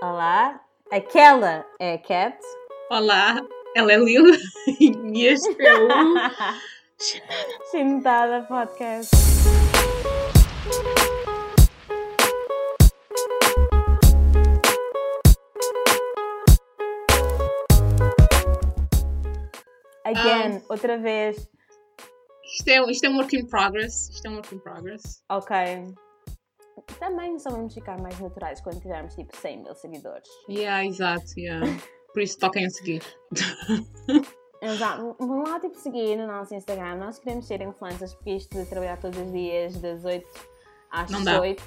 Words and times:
Olá, 0.00 0.64
aquela 0.92 1.66
é 1.80 1.94
a 1.94 1.98
Cat. 1.98 2.38
Olá, 2.88 3.44
ela 3.74 3.92
é 3.92 3.96
Lil 3.96 4.26
e 4.78 5.24
este 5.24 5.60
é 5.60 5.74
o 5.74 5.88
Chintada 7.72 8.46
Podcast. 8.46 9.10
Again, 20.04 20.62
outra 20.68 20.96
vez. 20.96 21.48
Isto 22.44 22.68
é, 22.68 22.88
isto 22.88 23.04
é 23.04 23.08
um 23.08 23.16
work 23.16 23.36
in 23.36 23.48
progress. 23.48 24.10
Isto 24.10 24.28
é 24.28 24.30
um 24.30 24.34
work 24.36 24.54
in 24.54 24.60
progress. 24.60 25.24
Ok. 25.28 25.56
Também 26.98 27.38
só 27.38 27.50
vamos 27.50 27.74
ficar 27.74 27.98
mais 28.00 28.18
naturais 28.20 28.60
quando 28.60 28.80
tivermos 28.80 29.14
tipo 29.14 29.36
100 29.36 29.62
mil 29.62 29.74
seguidores. 29.74 30.28
Yeah, 30.48 30.84
exato, 30.84 31.38
yeah. 31.38 31.64
Por 32.12 32.22
isso 32.22 32.38
toquem 32.38 32.66
a 32.66 32.70
seguir. 32.70 33.02
Exato. 34.60 35.14
Vão 35.20 35.44
lá 35.44 35.60
tipo 35.60 35.76
seguir 35.78 36.16
no 36.16 36.26
nosso 36.26 36.52
Instagram. 36.54 36.96
Nós 36.96 37.18
queremos 37.20 37.46
ser 37.46 37.60
influencers 37.62 38.12
porque 38.14 38.30
isto 38.32 38.58
de 38.58 38.66
trabalhar 38.66 38.96
todos 38.98 39.16
os 39.20 39.30
dias 39.30 39.76
das 39.76 40.04
8 40.04 40.26
às 40.90 41.10
Não 41.10 41.22
dá. 41.22 41.40
8 41.40 41.62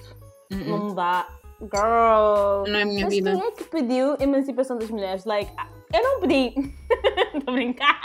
Uh 0.52 0.56
-uh. 0.56 0.66
não 0.68 0.94
dá. 0.96 1.26
Girl! 1.62 2.66
Não 2.70 2.80
é 2.80 2.82
a 2.82 2.86
minha 2.86 3.06
Mas 3.06 3.14
vida. 3.14 3.32
quem 3.32 3.42
é 3.48 3.52
que 3.52 3.64
pediu 3.64 4.18
a 4.20 4.24
emancipação 4.24 4.78
das 4.78 4.90
mulheres? 4.90 5.24
Like, 5.24 5.50
eu 5.94 6.04
não 6.04 6.20
pedi. 6.20 6.54
Estou 7.34 7.42
a 7.48 7.52
brincar. 7.54 8.02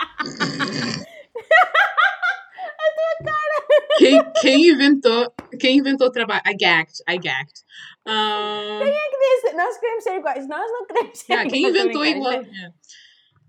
Quem, 3.98 4.23
quem 4.41 4.69
inventou, 4.69 5.33
quem 5.66 5.79
inventou 5.79 6.06
o 6.06 6.12
trabalho? 6.12 6.43
I 6.47 6.55
gagged, 6.55 7.02
I 7.09 7.19
gagged. 7.19 7.65
Um, 8.07 8.79
Quem 8.79 8.95
é 8.95 9.11
que 9.11 9.19
disse? 9.19 9.57
Nós 9.57 9.77
queremos 9.79 10.05
ser 10.05 10.16
iguais. 10.19 10.47
Nós 10.48 10.70
não 10.70 10.87
queremos 10.87 11.19
ser 11.19 11.33
yeah, 11.33 11.51
quem 11.51 11.59
iguais. 11.66 11.77
inventou 11.77 12.02
Estou 12.02 12.02
a 12.02 12.09
igual? 12.09 12.33
yeah. 12.55 12.74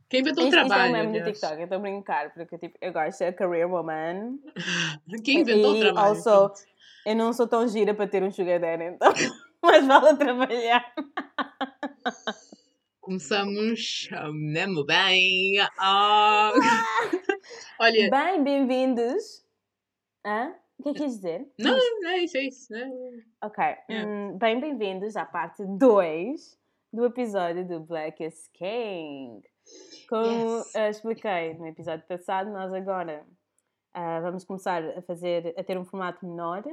Quem 0.09 0.21
inventou 0.21 0.45
o 0.45 0.47
Isto, 0.47 0.57
isto 0.57 0.57
é 0.57 0.65
um 0.65 0.67
trabalho? 0.69 0.91
meme 0.93 1.19
aliás? 1.19 1.25
TikTok, 1.39 1.57
eu 1.59 1.63
estou 1.63 1.77
a 1.77 1.81
brincar, 1.81 2.33
porque 2.33 2.57
tipo, 2.57 2.77
eu 2.81 2.93
gosto 2.93 3.09
de 3.09 3.17
ser 3.17 3.35
career 3.35 3.69
woman. 3.69 4.39
Quem 5.23 5.41
inventou 5.41 5.73
o 5.73 5.75
E 5.75 5.79
trabalho? 5.81 6.07
also, 6.07 6.53
eu 7.05 7.15
não 7.15 7.33
sou 7.33 7.47
tão 7.47 7.67
gira 7.67 7.93
para 7.93 8.07
ter 8.07 8.23
um 8.23 8.31
sugar 8.31 8.59
daddy, 8.59 8.85
então 8.85 9.13
mas 9.61 9.85
vale 9.85 10.17
trabalhar. 10.17 10.91
Começamos 13.01 14.09
mesmo 14.33 14.85
bem. 14.85 15.59
Ah. 15.77 16.51
Olha, 17.79 18.09
Bem, 18.09 18.43
bem-vindos. 18.43 19.45
Hã? 20.25 20.53
O 20.79 20.83
que 20.83 20.89
é 20.89 20.93
que 20.93 20.99
quis 21.03 21.15
dizer? 21.15 21.47
não, 21.59 21.75
não 22.01 22.09
é 22.11 22.19
isso, 22.19 22.37
é 22.37 22.41
isso. 22.43 22.71
né? 22.73 22.91
Ok. 23.43 23.63
Yeah. 23.89 24.09
hum, 24.09 24.37
bem, 24.37 24.59
bem-vindos 24.59 25.15
à 25.15 25.25
parte 25.25 25.65
2 25.65 26.57
do 26.93 27.05
episódio 27.05 27.67
do 27.67 27.79
Blackest 27.79 28.49
King. 28.53 29.41
Como 30.07 30.57
Yes. 30.59 30.75
ah, 30.75 30.89
expliquei 30.89 31.53
no 31.55 31.67
episódio 31.67 32.05
passado, 32.07 32.49
nós 32.51 32.71
agora 32.73 33.25
ah, 33.93 34.19
vamos 34.21 34.45
começar 34.45 34.83
a 34.97 35.01
fazer, 35.01 35.53
a 35.57 35.63
ter 35.63 35.77
um 35.77 35.83
formato 35.85 36.25
menor, 36.25 36.63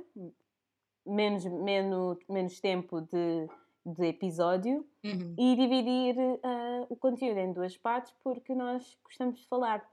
menos, 1.06 1.44
menos, 1.46 2.18
menos 2.28 2.60
tempo 2.60 3.00
de, 3.00 3.48
de 3.86 4.06
episódio 4.06 4.86
Uhum. 5.04 5.34
e 5.38 5.56
dividir 5.56 6.16
ah, 6.42 6.86
o 6.88 6.96
conteúdo 6.96 7.38
em 7.38 7.52
duas 7.52 7.76
partes 7.76 8.14
porque 8.22 8.54
nós 8.54 8.96
gostamos 9.02 9.40
de 9.40 9.46
falar. 9.48 9.84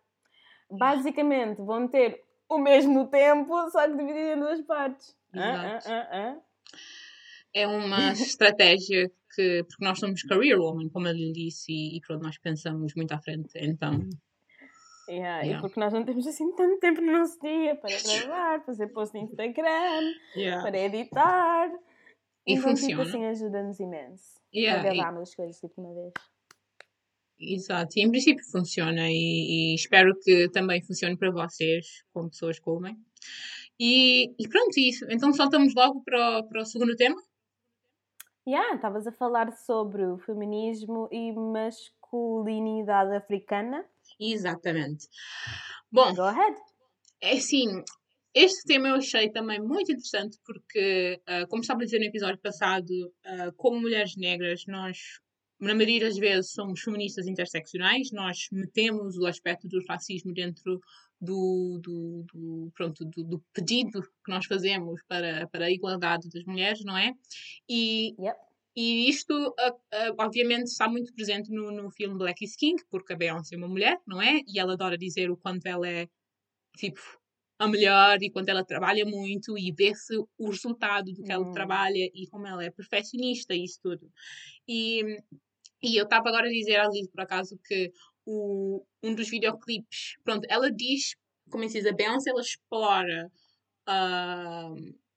Basicamente, 0.69 1.61
vão 1.61 1.87
ter 1.87 2.23
o 2.55 2.57
mesmo 2.59 3.07
tempo, 3.07 3.69
só 3.69 3.87
que 3.87 3.95
dividido 3.95 4.29
em 4.33 4.39
duas 4.39 4.61
partes. 4.61 5.15
É 7.53 7.67
uma 7.67 8.11
estratégia 8.13 9.09
que, 9.35 9.63
porque 9.63 9.83
nós 9.83 9.99
somos 9.99 10.23
career 10.23 10.59
woman, 10.59 10.89
como 10.89 11.07
eu 11.07 11.13
lhe 11.13 11.31
disse, 11.31 11.71
e, 11.71 11.97
e 11.97 12.01
pronto, 12.01 12.23
nós 12.23 12.37
pensamos 12.37 12.93
muito 12.95 13.11
à 13.13 13.19
frente, 13.19 13.51
então. 13.55 13.99
Yeah, 15.09 15.43
E 15.43 15.47
Yeah. 15.49 15.61
porque 15.61 15.79
nós 15.79 15.91
não 15.91 16.05
temos 16.05 16.25
assim 16.27 16.53
tanto 16.55 16.79
tempo 16.79 17.01
no 17.01 17.11
nosso 17.11 17.37
dia 17.39 17.75
para 17.75 17.89
gravar, 18.29 18.61
fazer 18.65 18.87
post 18.87 19.13
no 19.17 19.23
Instagram, 19.25 20.13
para 20.61 20.77
editar. 20.79 21.69
E 22.47 22.53
então, 22.53 22.69
funciona. 22.69 22.87
Tipo 22.89 23.01
assim, 23.01 23.25
ajuda-nos 23.25 23.79
imenso. 23.79 24.39
Yeah, 24.53 24.81
a 24.81 24.93
e- 24.93 24.95
gravarmos 24.95 25.29
as 25.29 25.35
coisas 25.35 25.59
tipo 25.59 25.81
uma 25.81 25.93
vez. 25.93 26.13
Exato, 27.41 27.97
e 27.97 28.03
em 28.03 28.11
princípio 28.11 28.43
funciona 28.51 29.09
e, 29.09 29.71
e 29.71 29.75
espero 29.75 30.13
que 30.21 30.47
também 30.49 30.81
funcione 30.83 31.17
para 31.17 31.31
vocês, 31.31 32.03
como 32.13 32.29
pessoas 32.29 32.59
comem. 32.59 32.95
E, 33.79 34.31
e 34.37 34.47
pronto, 34.47 34.77
isso. 34.77 35.05
Então 35.09 35.33
saltamos 35.33 35.73
logo 35.73 36.03
para 36.03 36.39
o, 36.39 36.47
para 36.47 36.61
o 36.61 36.65
segundo 36.65 36.95
tema. 36.95 37.19
Yeah, 38.47 38.75
estavas 38.75 39.07
a 39.07 39.11
falar 39.11 39.51
sobre 39.51 40.05
o 40.05 40.17
feminismo 40.19 41.07
e 41.11 41.31
masculinidade 41.31 43.15
africana. 43.15 43.85
Exatamente. 44.19 45.07
Bom, 45.91 46.13
Go 46.13 46.23
ahead. 46.23 46.55
é 47.21 47.33
assim, 47.33 47.83
este 48.33 48.63
tema 48.65 48.89
eu 48.89 48.95
achei 48.95 49.29
também 49.29 49.59
muito 49.59 49.91
interessante 49.91 50.37
porque, 50.45 51.21
ah, 51.27 51.45
como 51.47 51.61
estava 51.61 51.81
a 51.81 51.85
dizer 51.85 51.99
no 51.99 52.05
episódio 52.05 52.39
passado, 52.39 53.13
ah, 53.25 53.51
como 53.57 53.81
mulheres 53.81 54.15
negras, 54.15 54.63
nós, 54.67 54.97
na 55.61 55.75
maioria 55.75 56.01
das 56.01 56.17
vezes, 56.17 56.51
somos 56.51 56.81
feministas 56.81 57.27
interseccionais, 57.27 58.11
nós 58.11 58.47
metemos 58.51 59.17
o 59.17 59.25
aspecto 59.27 59.67
do 59.67 59.79
racismo 59.87 60.33
dentro 60.33 60.81
do, 61.19 61.79
do, 61.79 62.25
do, 62.33 62.71
pronto, 62.75 63.05
do, 63.05 63.23
do 63.23 63.39
pedido 63.53 64.01
que 64.01 64.31
nós 64.31 64.45
fazemos 64.45 65.01
para, 65.07 65.47
para 65.49 65.65
a 65.65 65.71
igualdade 65.71 66.29
das 66.29 66.43
mulheres, 66.45 66.83
não 66.83 66.97
é? 66.97 67.13
E, 67.69 68.15
Yep. 68.19 68.37
e 68.75 69.07
isto, 69.09 69.53
obviamente, 70.19 70.67
está 70.67 70.87
muito 70.89 71.13
presente 71.13 71.51
no, 71.51 71.71
no 71.71 71.91
filme 71.91 72.17
Black 72.17 72.43
is 72.43 72.55
King, 72.55 72.81
porque 72.89 73.13
a 73.13 73.15
Beyoncé 73.15 73.55
é 73.55 73.57
uma 73.57 73.67
mulher, 73.67 73.99
não 74.07 74.21
é? 74.21 74.41
E 74.47 74.59
ela 74.59 74.73
adora 74.73 74.97
dizer 74.97 75.29
o 75.29 75.37
quanto 75.37 75.65
ela 75.67 75.87
é, 75.87 76.07
tipo, 76.77 76.99
a 77.59 77.67
melhor 77.67 78.17
e 78.23 78.31
quanto 78.31 78.49
ela 78.49 78.65
trabalha 78.65 79.05
muito 79.05 79.57
e 79.57 79.71
vê-se 79.71 80.17
o 80.17 80.49
resultado 80.49 81.13
do 81.13 81.21
que 81.23 81.31
ela 81.31 81.45
Hum. 81.45 81.51
trabalha 81.51 82.09
e 82.13 82.27
como 82.31 82.47
ela 82.47 82.63
é 82.63 82.71
perfeccionista 82.71 83.53
e 83.53 83.63
isso 83.63 83.79
tudo. 83.83 84.11
E, 84.67 85.03
e 85.81 85.95
eu 85.97 86.03
estava 86.03 86.29
agora 86.29 86.47
a 86.47 86.51
dizer 86.51 86.77
à 86.77 86.87
Liz, 86.89 87.07
por 87.09 87.21
acaso, 87.21 87.59
que 87.65 87.91
o, 88.25 88.85
um 89.03 89.15
dos 89.15 89.29
videoclipes, 89.29 90.17
pronto, 90.23 90.45
ela 90.49 90.71
diz, 90.71 91.15
como 91.49 91.63
é 91.63 91.67
se 91.67 91.79
diz, 91.79 91.87
a 91.87 91.93
Beyoncé, 91.93 92.29
ela 92.29 92.41
explora 92.41 93.31
ah, 93.87 94.73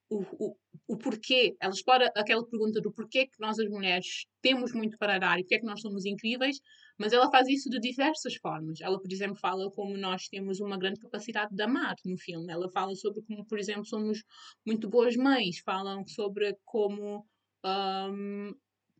o, 0.09 0.23
o, 0.39 0.57
o 0.89 0.97
porquê, 0.97 1.57
ela 1.61 1.73
explora 1.73 2.11
aquela 2.17 2.47
pergunta 2.47 2.81
do 2.81 2.93
porquê 2.93 3.27
que 3.27 3.41
nós 3.41 3.59
as 3.59 3.69
mulheres 3.69 4.27
temos 4.43 4.73
muito 4.73 4.97
para 4.99 5.19
dar 5.19 5.39
e 5.39 5.43
porquê 5.43 5.59
que 5.59 5.67
nós 5.67 5.81
somos 5.81 6.05
incríveis, 6.05 6.61
mas 6.99 7.13
ela 7.13 7.31
faz 7.31 7.49
isso 7.49 7.69
de 7.69 7.81
diversas 7.81 8.35
formas. 8.37 8.81
Ela, 8.81 9.01
por 9.01 9.11
exemplo, 9.11 9.37
fala 9.37 9.71
como 9.71 9.97
nós 9.97 10.29
temos 10.29 10.61
uma 10.61 10.79
grande 10.79 11.01
capacidade 11.01 11.55
de 11.55 11.63
amar 11.63 11.97
no 12.05 12.17
filme. 12.17 12.53
Ela 12.53 12.71
fala 12.71 12.95
sobre 12.95 13.23
como, 13.23 13.45
por 13.47 13.59
exemplo, 13.59 13.85
somos 13.85 14.23
muito 14.65 14.89
boas 14.89 15.17
mães. 15.17 15.59
Falam 15.65 16.07
sobre 16.07 16.57
como, 16.65 17.27
ahm, 17.65 18.53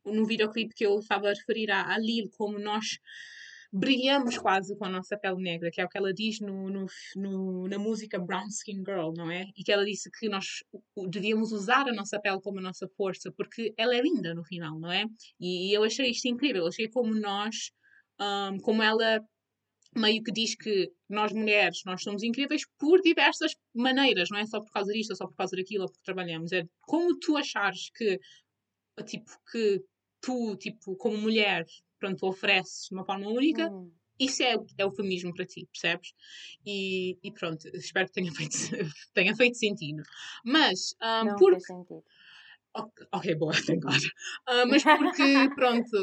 no 0.05 0.25
videoclipe 0.27 0.75
que 0.75 0.87
eu 0.87 0.99
estava 0.99 1.29
a 1.29 1.35
referir 1.35 1.71
à, 1.71 1.95
à 1.95 1.99
Lil, 1.99 2.29
como 2.37 2.59
nós 2.59 2.99
brilhamos 3.73 4.39
quase 4.39 4.77
com 4.79 4.85
a 4.85 4.89
nossa 4.89 5.17
pele 5.19 5.43
negra, 5.43 5.69
que 5.71 5.81
é 5.81 5.85
o 5.85 5.89
que 5.89 5.99
ela 5.99 6.15
diz 6.15 6.39
no, 6.41 6.71
no, 6.71 6.87
no- 7.17 7.69
na 7.69 7.77
música 7.79 8.19
Brown 8.21 8.47
Skin 8.47 8.85
Girl, 8.87 9.13
não 9.17 9.29
é? 9.31 9.47
E 9.57 9.65
que 9.65 9.73
ela 9.73 9.85
disse 9.85 10.09
que 10.13 10.29
nós 10.29 10.47
devíamos 11.11 11.51
usar 11.51 11.89
a 11.89 11.93
nossa 11.93 12.21
pele 12.21 12.41
como 12.41 12.61
a 12.61 12.63
nossa 12.63 12.87
força, 12.97 13.33
porque 13.37 13.75
ela 13.77 13.95
é 13.97 14.01
linda 14.01 14.33
no 14.33 14.45
final, 14.45 14.79
não 14.79 14.93
é? 14.93 15.07
E, 15.41 15.73
eu 15.77 15.83
achei 15.83 16.09
isto 16.11 16.29
incrível, 16.29 16.63
eu 16.63 16.69
achei 16.69 16.89
como 16.89 17.15
nós, 17.15 17.73
ahm, 18.21 18.59
como 18.59 18.81
ela 18.83 19.21
meio 19.97 20.23
que 20.23 20.33
diz 20.33 20.55
que 20.57 20.91
nós 21.09 21.33
mulheres, 21.33 21.81
nós 21.85 22.03
somos 22.03 22.23
incríveis 22.23 22.63
por 22.79 23.01
diversas 23.01 23.53
maneiras, 23.75 24.29
não 24.31 24.39
é 24.39 24.47
só 24.47 24.61
por 24.61 24.71
causa 24.73 24.93
disto, 24.93 25.11
ou 25.11 25.17
só 25.17 25.27
por 25.27 25.37
causa 25.37 25.57
daquilo, 25.57 25.83
ou 25.85 25.89
porque 25.89 26.03
trabalhamos. 26.05 26.53
É 26.53 26.65
como 26.83 27.19
tu 27.19 27.37
achares 27.37 27.91
que, 27.97 28.19
tipo, 29.07 29.31
que 29.51 29.83
tu, 30.25 30.57
tipo, 30.57 30.97
como 30.97 31.17
mulher, 31.19 31.65
pronto, 31.99 32.27
ofereces 32.27 32.89
de 32.89 32.95
uma 32.95 33.05
forma 33.05 33.29
única, 33.29 33.71
Hum. 33.71 33.93
isso 34.19 34.43
é, 34.43 34.57
o- 34.57 34.67
é 34.79 34.87
o 34.87 34.93
feminismo 34.93 35.35
para 35.35 35.45
ti, 35.47 35.67
percebes? 35.73 36.13
E, 36.67 37.19
e 37.23 37.33
pronto, 37.33 37.65
espero 37.75 38.07
que 38.09 38.13
tenha 38.15 38.33
feito, 38.33 38.57
tenha 39.15 39.35
feito 39.37 39.57
sentido. 39.59 40.03
Mas, 40.45 40.95
ahm, 41.01 41.27
Não 41.27 41.37
porque 41.37 41.59
sentido. 41.59 42.05
Ok, 42.77 43.07
ok, 43.13 43.35
boa, 43.37 43.53
thank 43.67 43.81
God. 43.83 44.03
Ah, 44.47 44.67
mas 44.67 44.83
porque, 44.85 45.49
pronto, 45.55 45.97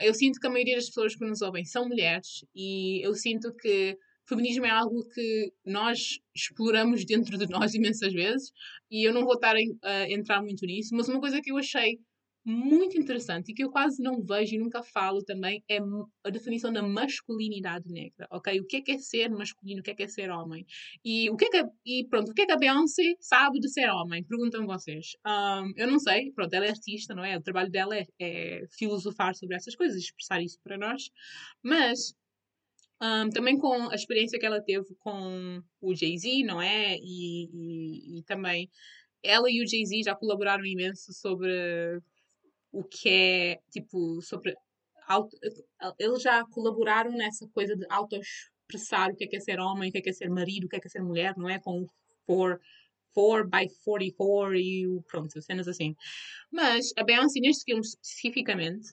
eu 0.00 0.14
sinto 0.14 0.38
que 0.40 0.46
a 0.46 0.50
maioria 0.50 0.76
das 0.76 0.86
pessoas 0.86 1.16
que 1.16 1.24
nos 1.24 1.42
ouvem 1.42 1.64
são 1.64 1.88
mulheres 1.88 2.44
e 2.54 3.04
eu 3.04 3.14
sinto 3.14 3.52
que 3.54 3.98
feminismo 4.28 4.64
é 4.64 4.70
algo 4.70 5.02
que 5.10 5.52
nós 5.64 6.18
exploramos 6.34 7.04
dentro 7.04 7.36
de 7.36 7.46
nós 7.48 7.74
imensas 7.74 8.12
vezes 8.12 8.52
e 8.90 9.04
eu 9.06 9.12
não 9.12 9.24
vou 9.24 9.34
estar 9.34 9.54
a 9.82 10.10
entrar 10.10 10.40
muito 10.40 10.64
nisso, 10.66 10.94
mas 10.94 11.08
uma 11.08 11.20
coisa 11.20 11.40
que 11.42 11.50
eu 11.50 11.58
achei 11.58 11.98
muito 12.44 12.98
interessante 12.98 13.50
e 13.50 13.54
que 13.54 13.64
eu 13.64 13.70
quase 13.70 14.02
não 14.02 14.22
vejo 14.22 14.54
e 14.54 14.58
nunca 14.58 14.82
falo 14.82 15.22
também 15.24 15.64
é 15.68 15.78
a 16.24 16.30
definição 16.30 16.72
da 16.72 16.82
masculinidade 16.82 17.88
negra, 17.88 18.26
ok? 18.30 18.60
O 18.60 18.66
que 18.66 18.76
é 18.76 18.82
que 18.82 18.92
é 18.92 18.98
ser 18.98 19.30
masculino, 19.30 19.80
o 19.80 19.82
que 19.82 19.90
é 19.90 19.94
que 19.94 20.02
é 20.02 20.08
ser 20.08 20.30
homem? 20.30 20.66
E 21.04 21.30
o 21.30 21.36
que 21.36 21.46
é 21.46 21.48
que, 21.50 21.64
e 21.86 22.06
pronto, 22.08 22.30
o 22.30 22.34
que 22.34 22.42
é 22.42 22.46
que 22.46 22.52
a 22.52 22.56
Beyoncé 22.56 23.14
sabe 23.20 23.58
de 23.60 23.70
ser 23.70 23.88
homem? 23.88 24.22
Perguntam 24.24 24.66
vocês. 24.66 25.12
Um, 25.26 25.72
eu 25.76 25.86
não 25.90 25.98
sei, 25.98 26.32
pronto, 26.32 26.52
ela 26.52 26.66
é 26.66 26.70
artista, 26.70 27.14
não 27.14 27.24
é? 27.24 27.36
O 27.36 27.42
trabalho 27.42 27.70
dela 27.70 27.96
é, 27.96 28.06
é 28.20 28.66
filosofar 28.70 29.34
sobre 29.34 29.56
essas 29.56 29.74
coisas, 29.74 29.96
expressar 29.96 30.42
isso 30.42 30.58
para 30.62 30.76
nós, 30.76 31.10
mas 31.62 32.14
um, 33.02 33.30
também 33.30 33.58
com 33.58 33.90
a 33.90 33.94
experiência 33.94 34.38
que 34.38 34.46
ela 34.46 34.60
teve 34.60 34.94
com 34.98 35.62
o 35.80 35.94
Jay-Z, 35.94 36.44
não 36.44 36.60
é? 36.60 36.96
E, 36.96 37.48
e, 37.52 38.18
e 38.18 38.22
também 38.24 38.70
ela 39.22 39.50
e 39.50 39.62
o 39.62 39.66
Jay-Z 39.66 40.02
já 40.04 40.14
colaboraram 40.14 40.64
imenso 40.66 41.12
sobre 41.14 42.02
o 42.74 42.82
que 42.84 43.08
é, 43.08 43.60
tipo, 43.70 44.20
sobre. 44.20 44.54
Auto, 45.06 45.36
eles 45.98 46.22
já 46.22 46.44
colaboraram 46.46 47.12
nessa 47.12 47.46
coisa 47.48 47.76
de 47.76 47.86
auto-expressar 47.90 49.10
o 49.10 49.16
que 49.16 49.24
é, 49.24 49.26
que 49.26 49.36
é 49.36 49.40
ser 49.40 49.60
homem, 49.60 49.90
o 49.90 49.92
que 49.92 49.98
é, 49.98 50.00
que 50.00 50.10
é 50.10 50.12
ser 50.12 50.30
marido, 50.30 50.64
o 50.64 50.68
que 50.68 50.76
é, 50.76 50.80
que 50.80 50.86
é 50.86 50.90
ser 50.90 51.02
mulher, 51.02 51.34
não 51.36 51.48
é? 51.48 51.60
Com 51.60 51.82
o 52.26 52.58
4 53.14 53.48
by 53.48 53.68
44 53.84 54.56
e 54.56 54.86
pronto, 55.06 55.40
cenas 55.42 55.68
assim. 55.68 55.94
Mas 56.50 56.90
a 56.96 57.04
Beyoncé, 57.04 57.38
neste 57.40 57.64
filme 57.64 57.82
especificamente, 57.82 58.88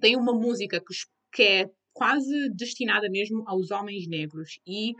tem 0.00 0.16
uma 0.16 0.34
música 0.34 0.80
que, 0.80 0.94
que 1.32 1.42
é 1.42 1.70
quase 1.92 2.50
destinada 2.50 3.08
mesmo 3.08 3.42
aos 3.46 3.70
homens 3.70 4.06
negros. 4.06 4.60
E 4.66 4.92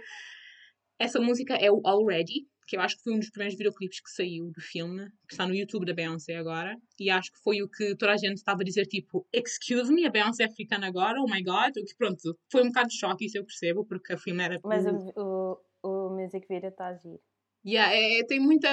essa 0.98 1.20
música 1.20 1.54
é 1.54 1.70
o 1.70 1.80
Already, 1.84 2.46
que 2.66 2.76
eu 2.76 2.80
acho 2.80 2.96
que 2.96 3.02
foi 3.02 3.14
um 3.14 3.18
dos 3.18 3.30
primeiros 3.30 3.56
videoclipes 3.56 4.00
que 4.00 4.10
saiu 4.10 4.50
do 4.50 4.60
filme, 4.60 5.06
que 5.28 5.34
está 5.34 5.46
no 5.46 5.54
YouTube 5.54 5.86
da 5.86 5.92
Beyoncé 5.92 6.36
agora, 6.36 6.76
e 6.98 7.10
acho 7.10 7.32
que 7.32 7.38
foi 7.42 7.62
o 7.62 7.68
que 7.68 7.94
toda 7.96 8.12
a 8.12 8.16
gente 8.16 8.36
estava 8.36 8.62
a 8.62 8.64
dizer, 8.64 8.86
tipo, 8.86 9.26
excuse 9.32 9.92
me, 9.92 10.06
a 10.06 10.10
Beyoncé 10.10 10.44
é 10.44 10.46
africana 10.46 10.86
agora, 10.86 11.20
oh 11.20 11.30
my 11.30 11.42
god, 11.42 11.76
o 11.76 11.84
que 11.84 11.96
pronto, 11.96 12.38
foi 12.50 12.62
um 12.62 12.68
bocado 12.68 12.88
de 12.88 12.98
choque, 12.98 13.26
isso 13.26 13.38
eu 13.38 13.44
percebo, 13.44 13.84
porque 13.84 14.14
o 14.14 14.18
filme 14.18 14.42
era... 14.42 14.58
Mas 14.64 14.86
o, 14.86 15.12
o, 15.16 15.60
o 15.82 16.10
music 16.10 16.46
video 16.48 16.70
está 16.70 16.88
a 16.88 16.94
giro. 16.94 17.20
Yeah, 17.66 17.94
é, 17.94 18.20
é, 18.20 18.26
tem 18.26 18.38
muita. 18.38 18.68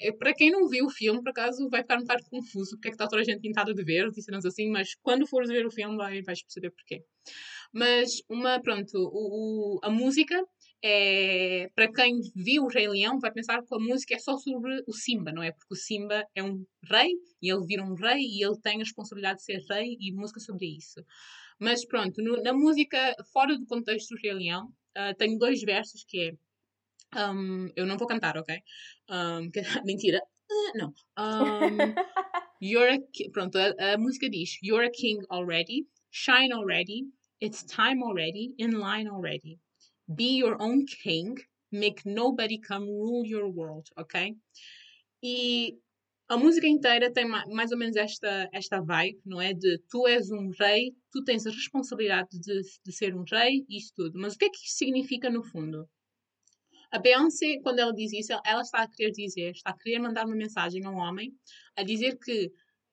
É, 0.00 0.12
para 0.12 0.32
quem 0.32 0.50
não 0.50 0.66
viu 0.66 0.86
o 0.86 0.90
filme, 0.90 1.22
por 1.22 1.28
acaso, 1.28 1.68
vai 1.68 1.82
ficar 1.82 1.98
um 1.98 2.00
bocado 2.00 2.24
confuso 2.30 2.70
porque 2.70 2.88
é 2.88 2.90
que 2.90 2.94
está 2.94 3.06
toda 3.06 3.20
a 3.20 3.24
gente 3.24 3.42
pintada 3.42 3.74
de 3.74 3.84
verde 3.84 4.18
e 4.18 4.22
cenas 4.22 4.46
assim, 4.46 4.70
mas 4.70 4.94
quando 5.02 5.26
fores 5.26 5.50
ver 5.50 5.66
o 5.66 5.70
filme 5.70 5.94
vai, 5.94 6.22
vais 6.22 6.42
perceber 6.42 6.70
porquê. 6.70 7.04
Mas 7.70 8.22
uma, 8.30 8.58
pronto, 8.58 8.96
o, 8.96 9.76
o, 9.76 9.80
a 9.82 9.90
música 9.90 10.42
é, 10.82 11.68
para 11.74 11.92
quem 11.92 12.20
viu 12.34 12.64
o 12.64 12.68
Rei 12.68 12.88
Leão, 12.88 13.18
vai 13.18 13.30
pensar 13.30 13.62
que 13.62 13.74
a 13.74 13.78
música 13.78 14.14
é 14.14 14.18
só 14.18 14.36
sobre 14.38 14.82
o 14.86 14.92
Simba, 14.92 15.30
não 15.30 15.42
é? 15.42 15.52
Porque 15.52 15.74
o 15.74 15.76
Simba 15.76 16.26
é 16.34 16.42
um 16.42 16.64
rei 16.84 17.12
e 17.42 17.52
ele 17.52 17.66
vira 17.66 17.82
um 17.82 17.94
rei 17.94 18.20
e 18.20 18.44
ele 18.44 18.58
tem 18.60 18.76
a 18.76 18.78
responsabilidade 18.78 19.38
de 19.38 19.44
ser 19.44 19.62
rei 19.68 19.96
e 20.00 20.12
música 20.12 20.40
sobre 20.40 20.66
isso. 20.66 21.04
Mas 21.58 21.84
pronto, 21.84 22.22
no, 22.22 22.42
na 22.42 22.54
música, 22.54 23.14
fora 23.32 23.58
do 23.58 23.66
contexto 23.66 24.14
do 24.14 24.20
Rei 24.20 24.32
Leão, 24.32 24.68
uh, 24.96 25.14
tenho 25.18 25.38
dois 25.38 25.60
versos 25.62 26.04
que 26.04 26.20
é. 26.20 26.32
Um, 27.12 27.68
eu 27.76 27.86
não 27.86 27.98
vou 27.98 28.06
cantar, 28.06 28.38
ok? 28.38 28.56
Um, 29.10 29.50
que, 29.50 29.60
mentira. 29.84 30.20
Uh, 30.50 30.78
não. 30.78 30.94
Um, 31.18 31.76
you're 32.62 32.94
a, 32.94 33.30
pronto, 33.32 33.58
a, 33.58 33.94
a 33.94 33.98
música 33.98 34.30
diz: 34.30 34.58
You're 34.62 34.86
a 34.86 34.90
king 34.90 35.20
already, 35.30 35.86
shine 36.10 36.54
already, 36.54 37.04
it's 37.40 37.64
time 37.64 38.02
already, 38.02 38.54
in 38.58 38.78
line 38.78 39.08
already. 39.08 39.58
Be 40.14 40.38
your 40.38 40.56
own 40.60 40.86
king. 40.86 41.36
Make 41.72 42.02
nobody 42.04 42.58
come 42.58 42.86
rule 42.86 43.24
your 43.24 43.48
world, 43.48 43.88
ok? 43.96 44.34
E 45.22 45.78
a 46.28 46.36
música 46.36 46.66
inteira 46.66 47.12
tem 47.12 47.26
mais 47.28 47.70
ou 47.70 47.78
menos 47.78 47.96
esta, 47.96 48.48
esta 48.52 48.80
vibe, 48.80 49.20
não 49.24 49.40
é? 49.40 49.52
De 49.52 49.78
tu 49.88 50.06
és 50.08 50.30
um 50.30 50.50
rei, 50.58 50.92
tu 51.12 51.22
tens 51.24 51.46
a 51.46 51.50
responsabilidade 51.50 52.40
de, 52.40 52.60
de 52.84 52.92
ser 52.92 53.14
um 53.14 53.24
rei 53.24 53.64
isso 53.68 53.92
tudo. 53.94 54.18
Mas 54.18 54.34
o 54.34 54.38
que 54.38 54.46
é 54.46 54.48
que 54.48 54.58
isso 54.58 54.76
significa 54.76 55.30
no 55.30 55.42
fundo? 55.42 55.88
A 56.92 56.98
Beyoncé, 56.98 57.60
quando 57.62 57.78
ela 57.78 57.92
diz 57.92 58.12
isso, 58.12 58.32
ela 58.44 58.62
está 58.62 58.82
a 58.82 58.88
querer 58.88 59.12
dizer, 59.12 59.52
está 59.52 59.70
a 59.70 59.76
querer 59.76 60.00
mandar 60.00 60.26
uma 60.26 60.34
mensagem 60.34 60.84
a 60.84 60.90
um 60.90 60.96
homem 60.96 61.32
a 61.76 61.84
dizer 61.84 62.18
que 62.18 62.50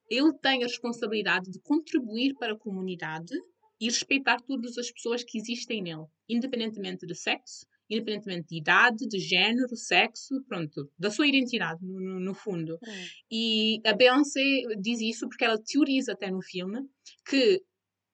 ele 0.09 0.33
tem 0.39 0.63
a 0.63 0.67
responsabilidade 0.67 1.49
de 1.51 1.59
contribuir 1.61 2.33
para 2.35 2.53
a 2.53 2.57
comunidade 2.57 3.33
e 3.79 3.85
respeitar 3.85 4.41
todas 4.41 4.77
as 4.77 4.91
pessoas 4.91 5.23
que 5.23 5.37
existem 5.37 5.81
nele, 5.81 6.05
independentemente 6.29 7.05
de 7.05 7.15
sexo, 7.15 7.65
independentemente 7.89 8.49
de 8.49 8.57
idade, 8.57 9.07
de 9.07 9.19
género, 9.19 9.75
sexo, 9.75 10.43
pronto, 10.47 10.91
da 10.97 11.09
sua 11.09 11.27
identidade, 11.27 11.79
no, 11.83 12.19
no, 12.19 12.33
fundo. 12.33 12.77
Hum. 12.83 13.05
E 13.31 13.81
a 13.85 13.93
Beyoncé 13.93 14.41
diz 14.79 14.99
isso 14.99 15.27
porque 15.27 15.45
ela 15.45 15.61
teoriza 15.61 16.13
até 16.13 16.29
no 16.29 16.41
filme 16.41 16.81
que 17.25 17.61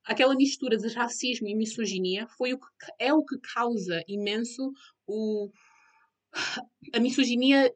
aquela 0.06 0.36
mistura 0.36 0.77
de 0.77 0.94
racismo 0.94 1.48
e 1.48 1.56
misoginia 1.56 2.27
foi 2.38 2.54
o 2.54 2.60
que 2.60 2.68
é 3.00 3.13
o 3.13 3.24
que 3.24 3.38
causa 3.54 4.04
imenso 4.07 4.71
o 5.07 5.50
a 6.94 7.00
misoginia 7.00 7.71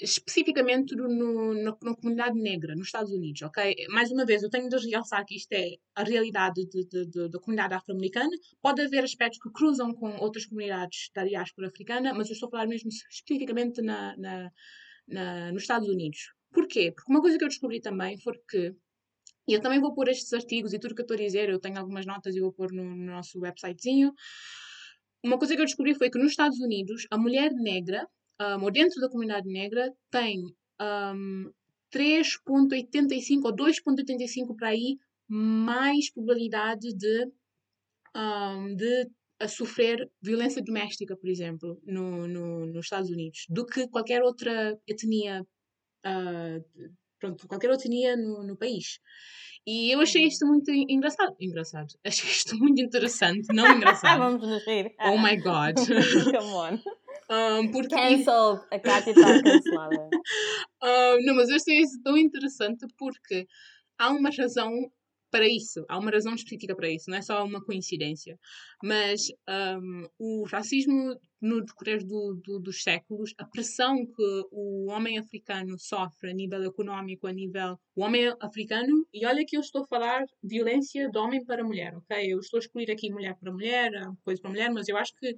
especificamente 0.00 0.96
no, 0.96 1.08
no, 1.08 1.54
na 1.62 1.94
comunidade 1.94 2.38
negra 2.40 2.74
nos 2.74 2.86
Estados 2.86 3.12
Unidos, 3.12 3.42
ok? 3.42 3.74
Mais 3.90 4.10
uma 4.10 4.24
vez, 4.24 4.42
eu 4.42 4.50
tenho 4.50 4.68
de 4.68 4.88
realçar 4.88 5.24
que 5.26 5.36
isto 5.36 5.52
é 5.52 5.76
a 5.94 6.02
realidade 6.02 6.66
de, 6.66 6.84
de, 6.86 7.06
de, 7.06 7.28
da 7.28 7.38
comunidade 7.38 7.74
afro-americana. 7.74 8.30
Pode 8.62 8.82
haver 8.82 9.04
aspectos 9.04 9.38
que 9.40 9.50
cruzam 9.50 9.92
com 9.92 10.16
outras 10.18 10.46
comunidades 10.46 11.10
da 11.14 11.24
diáspora 11.24 11.68
africana, 11.68 12.14
mas 12.14 12.28
eu 12.28 12.34
estou 12.34 12.48
a 12.48 12.50
falar 12.50 12.66
mesmo 12.66 12.88
especificamente 12.88 13.82
na, 13.82 14.16
na, 14.16 14.50
na, 15.06 15.52
nos 15.52 15.62
Estados 15.62 15.88
Unidos. 15.88 16.32
Porquê? 16.52 16.92
Porque 16.92 17.12
uma 17.12 17.20
coisa 17.20 17.38
que 17.38 17.44
eu 17.44 17.48
descobri 17.48 17.80
também 17.80 18.18
foi 18.18 18.34
que 18.48 18.74
e 19.48 19.54
eu 19.54 19.60
também 19.60 19.80
vou 19.80 19.92
pôr 19.92 20.08
estes 20.08 20.32
artigos 20.32 20.72
e 20.72 20.78
tudo 20.78 20.94
que 20.94 21.00
eu 21.00 21.04
estou 21.04 21.16
a 21.16 21.18
dizer, 21.18 21.48
eu 21.48 21.58
tenho 21.58 21.78
algumas 21.78 22.06
notas 22.06 22.36
e 22.36 22.40
vou 22.40 22.52
pôr 22.52 22.72
no, 22.72 22.84
no 22.84 23.06
nosso 23.06 23.40
websitezinho. 23.40 24.12
Uma 25.24 25.38
coisa 25.38 25.56
que 25.56 25.60
eu 25.60 25.66
descobri 25.66 25.94
foi 25.94 26.08
que 26.08 26.18
nos 26.18 26.30
Estados 26.30 26.60
Unidos, 26.60 27.06
a 27.10 27.18
mulher 27.18 27.52
negra 27.52 28.06
um, 28.40 28.64
ou 28.64 28.70
dentro 28.70 29.00
da 29.00 29.08
comunidade 29.08 29.46
negra, 29.48 29.92
tem 30.10 30.42
um, 30.80 31.52
3,85 31.92 33.44
ou 33.44 33.54
2,85 33.54 34.56
para 34.56 34.68
aí 34.68 34.98
mais 35.28 36.10
probabilidade 36.12 36.92
de, 36.94 37.30
um, 38.16 38.74
de 38.74 39.10
sofrer 39.48 40.10
violência 40.20 40.62
doméstica, 40.62 41.16
por 41.16 41.28
exemplo, 41.28 41.80
no, 41.84 42.26
no, 42.26 42.66
nos 42.66 42.86
Estados 42.86 43.10
Unidos, 43.10 43.46
do 43.48 43.64
que 43.66 43.86
qualquer 43.88 44.22
outra 44.22 44.78
etnia, 44.88 45.46
uh, 46.06 46.88
pronto, 47.18 47.46
qualquer 47.46 47.70
outra 47.70 47.86
etnia 47.86 48.16
no, 48.16 48.42
no 48.42 48.56
país. 48.56 49.00
E 49.66 49.94
eu 49.94 50.00
achei 50.00 50.24
isto 50.24 50.46
muito 50.46 50.70
engraçado. 50.70 51.36
Engraçado. 51.38 51.94
Achei 52.04 52.30
isto 52.30 52.56
muito 52.56 52.80
interessante, 52.80 53.54
não 53.54 53.70
engraçado. 53.76 54.18
Vamos 54.18 54.48
nos 54.48 54.64
rir. 54.64 54.94
Oh 54.98 55.18
my 55.18 55.36
god. 55.36 55.76
Come 56.24 56.52
on. 56.54 56.80
Um, 57.30 57.70
porque... 57.70 57.94
Cancelled. 57.94 58.62
A 58.72 58.78
Kátia 58.78 59.12
está 59.12 59.42
cancelada. 59.42 60.08
um, 60.82 61.24
não, 61.24 61.36
mas 61.36 61.48
eu 61.48 61.56
achei 61.56 61.80
isso 61.80 62.02
tão 62.02 62.16
interessante 62.16 62.86
porque 62.98 63.46
há 63.98 64.10
uma 64.10 64.30
razão 64.30 64.90
para 65.30 65.46
isso, 65.46 65.84
há 65.88 65.98
uma 65.98 66.10
razão 66.10 66.34
específica 66.34 66.74
para 66.74 66.90
isso, 66.90 67.08
não 67.08 67.16
é 67.16 67.22
só 67.22 67.44
uma 67.44 67.64
coincidência. 67.64 68.36
Mas 68.82 69.28
um, 69.80 70.08
o 70.18 70.44
racismo, 70.44 71.16
no 71.40 71.64
decorrer 71.64 72.04
do, 72.04 72.40
do, 72.44 72.58
dos 72.58 72.82
séculos, 72.82 73.32
a 73.38 73.44
pressão 73.44 74.04
que 74.04 74.42
o 74.50 74.90
homem 74.90 75.18
africano 75.18 75.78
sofre 75.78 76.30
a 76.30 76.34
nível 76.34 76.62
económico, 76.64 77.26
a 77.26 77.32
nível. 77.32 77.78
O 77.94 78.02
homem 78.02 78.34
africano, 78.40 79.06
e 79.14 79.24
olha 79.24 79.44
que 79.46 79.56
eu 79.56 79.60
estou 79.60 79.84
a 79.84 79.86
falar 79.86 80.24
violência 80.42 81.08
de 81.08 81.18
homem 81.18 81.44
para 81.44 81.64
mulher, 81.64 81.96
ok? 81.96 82.32
Eu 82.32 82.40
estou 82.40 82.58
a 82.58 82.62
escolher 82.62 82.90
aqui 82.90 83.10
mulher 83.10 83.36
para 83.38 83.52
mulher, 83.52 83.92
coisa 84.24 84.42
para 84.42 84.50
mulher, 84.50 84.70
mas 84.72 84.88
eu 84.88 84.96
acho 84.96 85.14
que 85.16 85.34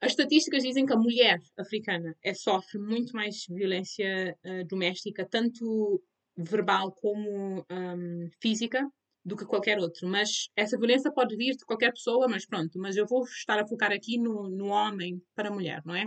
as 0.00 0.12
estatísticas 0.12 0.62
dizem 0.62 0.86
que 0.86 0.92
a 0.92 0.96
mulher 0.96 1.40
africana 1.58 2.14
é, 2.22 2.32
sofre 2.34 2.78
muito 2.78 3.12
mais 3.12 3.44
violência 3.48 4.36
uh, 4.44 4.64
doméstica, 4.66 5.26
tanto 5.28 6.02
verbal 6.36 6.92
como 6.92 7.66
um, 7.70 8.28
física, 8.40 8.88
do 9.24 9.36
que 9.36 9.44
qualquer 9.44 9.78
outro. 9.78 10.08
Mas 10.08 10.48
essa 10.56 10.78
violência 10.78 11.12
pode 11.12 11.36
vir 11.36 11.56
de 11.56 11.64
qualquer 11.64 11.92
pessoa, 11.92 12.28
mas 12.28 12.46
pronto. 12.46 12.78
Mas 12.78 12.96
eu 12.96 13.06
vou 13.06 13.24
estar 13.24 13.58
a 13.58 13.66
focar 13.66 13.92
aqui 13.92 14.18
no, 14.18 14.48
no 14.48 14.66
homem 14.66 15.20
para 15.34 15.48
a 15.48 15.52
mulher, 15.52 15.82
não 15.84 15.94
é? 15.94 16.06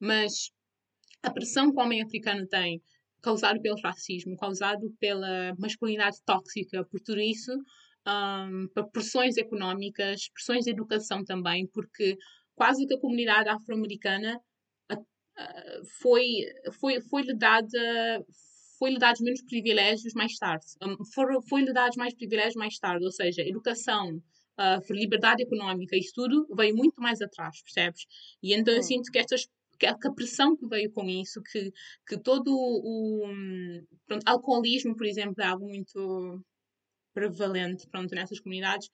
Mas 0.00 0.50
a 1.22 1.30
pressão 1.30 1.70
que 1.70 1.78
o 1.78 1.82
homem 1.82 2.02
africano 2.02 2.46
tem, 2.46 2.82
causado 3.20 3.60
pelo 3.60 3.80
racismo, 3.80 4.36
causado 4.36 4.90
pela 4.98 5.54
masculinidade 5.58 6.16
tóxica, 6.24 6.84
por 6.84 7.00
tudo 7.00 7.20
isso, 7.20 7.52
um, 8.06 8.68
pressões 8.92 9.36
económicas, 9.36 10.28
pressões 10.32 10.64
de 10.64 10.70
educação 10.70 11.24
também, 11.24 11.66
porque 11.68 12.16
quase 12.58 12.86
que 12.86 12.94
a 12.94 13.00
comunidade 13.00 13.48
afro-americana 13.48 14.38
foi, 16.00 16.24
foi, 16.80 17.00
foi-lhe 17.00 17.34
dada 17.36 18.24
foi-lhe 18.78 18.98
dados 18.98 19.20
menos 19.20 19.42
privilégios 19.42 20.14
mais 20.14 20.36
tarde. 20.38 20.66
Foi-lhe 21.48 21.72
dados 21.72 21.96
mais 21.96 22.14
privilégios 22.14 22.54
mais 22.54 22.78
tarde, 22.78 23.04
ou 23.04 23.10
seja, 23.10 23.42
educação, 23.42 24.22
uh, 24.56 24.92
liberdade 24.92 25.42
económica, 25.42 25.96
isso 25.96 26.12
tudo 26.14 26.46
veio 26.56 26.76
muito 26.76 27.00
mais 27.00 27.20
atrás, 27.20 27.60
percebes? 27.62 28.06
E 28.40 28.54
então 28.54 28.72
eu 28.72 28.82
sinto 28.82 29.10
que 29.10 29.18
estas 29.18 29.48
que 29.78 29.86
a, 29.86 29.96
pressão 30.12 30.56
que 30.56 30.66
veio 30.66 30.90
com 30.90 31.08
isso, 31.08 31.40
que, 31.40 31.72
que 32.06 32.18
todo 32.18 32.48
o 32.52 33.28
pronto, 34.08 34.24
alcoolismo, 34.26 34.96
por 34.96 35.06
exemplo, 35.06 35.40
é 35.40 35.46
algo 35.46 35.68
muito 35.68 36.44
prevalente 37.14 37.86
pronto, 37.88 38.12
nessas 38.12 38.40
comunidades, 38.40 38.90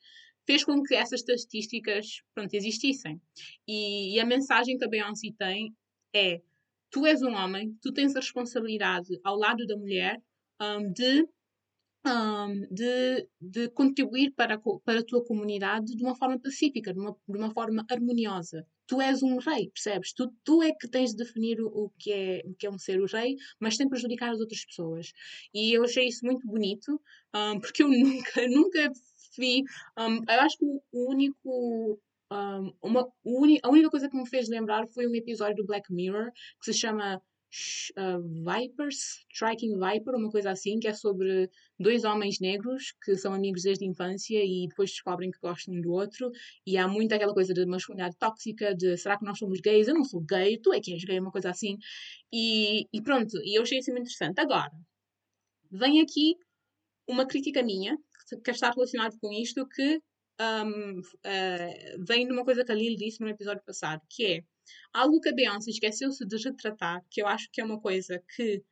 fez 0.46 0.64
com 0.64 0.82
que 0.82 0.94
essas 0.94 1.20
estatísticas 1.20 2.22
pronto, 2.34 2.54
existissem. 2.54 3.20
E, 3.66 4.14
e 4.14 4.20
a 4.20 4.26
mensagem 4.26 4.76
que 4.78 4.84
a 4.84 4.88
Beyoncé 4.88 5.28
tem 5.38 5.74
é: 6.14 6.40
tu 6.90 7.06
és 7.06 7.22
um 7.22 7.32
homem, 7.32 7.76
tu 7.82 7.92
tens 7.92 8.14
a 8.16 8.20
responsabilidade 8.20 9.18
ao 9.24 9.36
lado 9.36 9.66
da 9.66 9.76
mulher 9.76 10.20
um, 10.60 10.92
de 10.92 11.26
um, 12.06 12.66
de, 12.70 13.26
de, 13.40 13.68
contribuir 13.70 14.32
para, 14.32 14.58
para 14.58 15.00
a 15.00 15.04
tua 15.04 15.24
comunidade 15.24 15.96
de 15.96 16.02
uma 16.02 16.14
forma 16.14 16.38
pacífica, 16.38 16.92
de 16.92 17.00
uma, 17.00 17.16
de 17.26 17.38
uma 17.38 17.50
forma 17.50 17.84
harmoniosa. 17.90 18.66
Tu 18.86 19.00
és 19.00 19.22
um 19.22 19.38
rei, 19.38 19.70
percebes? 19.70 20.12
Tu, 20.12 20.30
tu 20.44 20.62
é 20.62 20.70
que 20.72 20.86
tens 20.86 21.12
de 21.12 21.24
definir 21.24 21.58
o, 21.60 21.66
o, 21.68 21.90
que 21.98 22.12
é, 22.12 22.42
o 22.44 22.54
que 22.54 22.66
é 22.66 22.70
um 22.70 22.78
ser 22.78 23.00
o 23.00 23.06
rei, 23.06 23.36
mas 23.58 23.76
sem 23.76 23.88
prejudicar 23.88 24.30
as 24.30 24.40
outras 24.40 24.62
pessoas. 24.66 25.12
E 25.54 25.72
eu 25.72 25.84
achei 25.84 26.06
isso 26.06 26.26
muito 26.26 26.46
bonito, 26.46 27.00
um, 27.34 27.58
porque 27.58 27.82
eu 27.82 27.88
nunca, 27.88 28.46
nunca 28.48 28.92
vi. 29.36 29.64
eu 29.96 30.40
acho 30.40 30.58
que 30.58 30.64
o 30.64 31.10
único 31.10 32.00
um, 32.32 32.72
uma, 32.82 33.02
a 33.62 33.68
única 33.68 33.90
coisa 33.90 34.08
que 34.08 34.16
me 34.16 34.28
fez 34.28 34.48
lembrar 34.48 34.86
foi 34.88 35.06
um 35.06 35.14
episódio 35.14 35.56
do 35.56 35.66
Black 35.66 35.92
Mirror 35.92 36.30
que 36.58 36.72
se 36.72 36.74
chama 36.74 37.16
uh, 37.16 38.20
Vipers, 38.20 39.24
Striking 39.32 39.78
Viper, 39.78 40.14
uma 40.14 40.30
coisa 40.30 40.50
assim, 40.50 40.78
que 40.80 40.88
é 40.88 40.92
sobre 40.92 41.50
dois 41.78 42.04
homens 42.04 42.40
negros 42.40 42.94
que 43.04 43.16
são 43.16 43.32
amigos 43.32 43.62
desde 43.62 43.84
a 43.84 43.88
infância 43.88 44.42
e 44.42 44.66
depois 44.68 44.90
descobrem 44.90 45.30
que 45.30 45.38
gostam 45.40 45.74
um 45.74 45.80
do 45.80 45.92
outro. 45.92 46.30
E 46.66 46.76
há 46.76 46.88
muito 46.88 47.14
aquela 47.14 47.34
coisa 47.34 47.54
de 47.54 47.64
masculinidade 47.66 48.16
tóxica, 48.18 48.74
de 48.74 48.96
será 48.96 49.18
que 49.18 49.24
nós 49.24 49.38
somos 49.38 49.60
gays? 49.60 49.88
Eu 49.88 49.94
não 49.94 50.04
sou 50.04 50.20
gay, 50.20 50.58
tu 50.58 50.72
é 50.72 50.80
que 50.80 50.92
és 50.92 51.04
gay, 51.04 51.20
uma 51.20 51.30
coisa 51.30 51.50
assim. 51.50 51.76
E, 52.32 52.86
e 52.92 53.02
pronto, 53.02 53.36
e 53.44 53.56
eu 53.56 53.62
achei 53.62 53.78
isso 53.78 53.90
muito 53.90 54.06
interessante. 54.06 54.40
Agora, 54.40 54.72
vem 55.70 56.00
aqui 56.00 56.36
uma 57.08 57.26
crítica 57.26 57.62
minha, 57.62 57.98
que 58.42 58.50
está 58.50 58.70
relacionado 58.70 59.18
com 59.20 59.32
isto, 59.32 59.66
que 59.68 60.00
um, 60.40 61.00
uh, 61.00 62.04
vem 62.06 62.26
de 62.26 62.32
uma 62.32 62.44
coisa 62.44 62.64
que 62.64 62.72
a 62.72 62.74
Lil 62.74 62.96
disse 62.96 63.20
no 63.20 63.28
episódio 63.28 63.62
passado, 63.64 64.00
que 64.10 64.24
é 64.24 64.44
algo 64.92 65.20
que 65.20 65.28
a 65.28 65.34
Beyoncé 65.34 65.70
esqueceu-se 65.70 66.26
de 66.26 66.36
retratar, 66.36 67.02
que 67.10 67.22
eu 67.22 67.26
acho 67.26 67.48
que 67.52 67.60
é 67.60 67.64
uma 67.64 67.80
coisa 67.80 68.22
que 68.34 68.62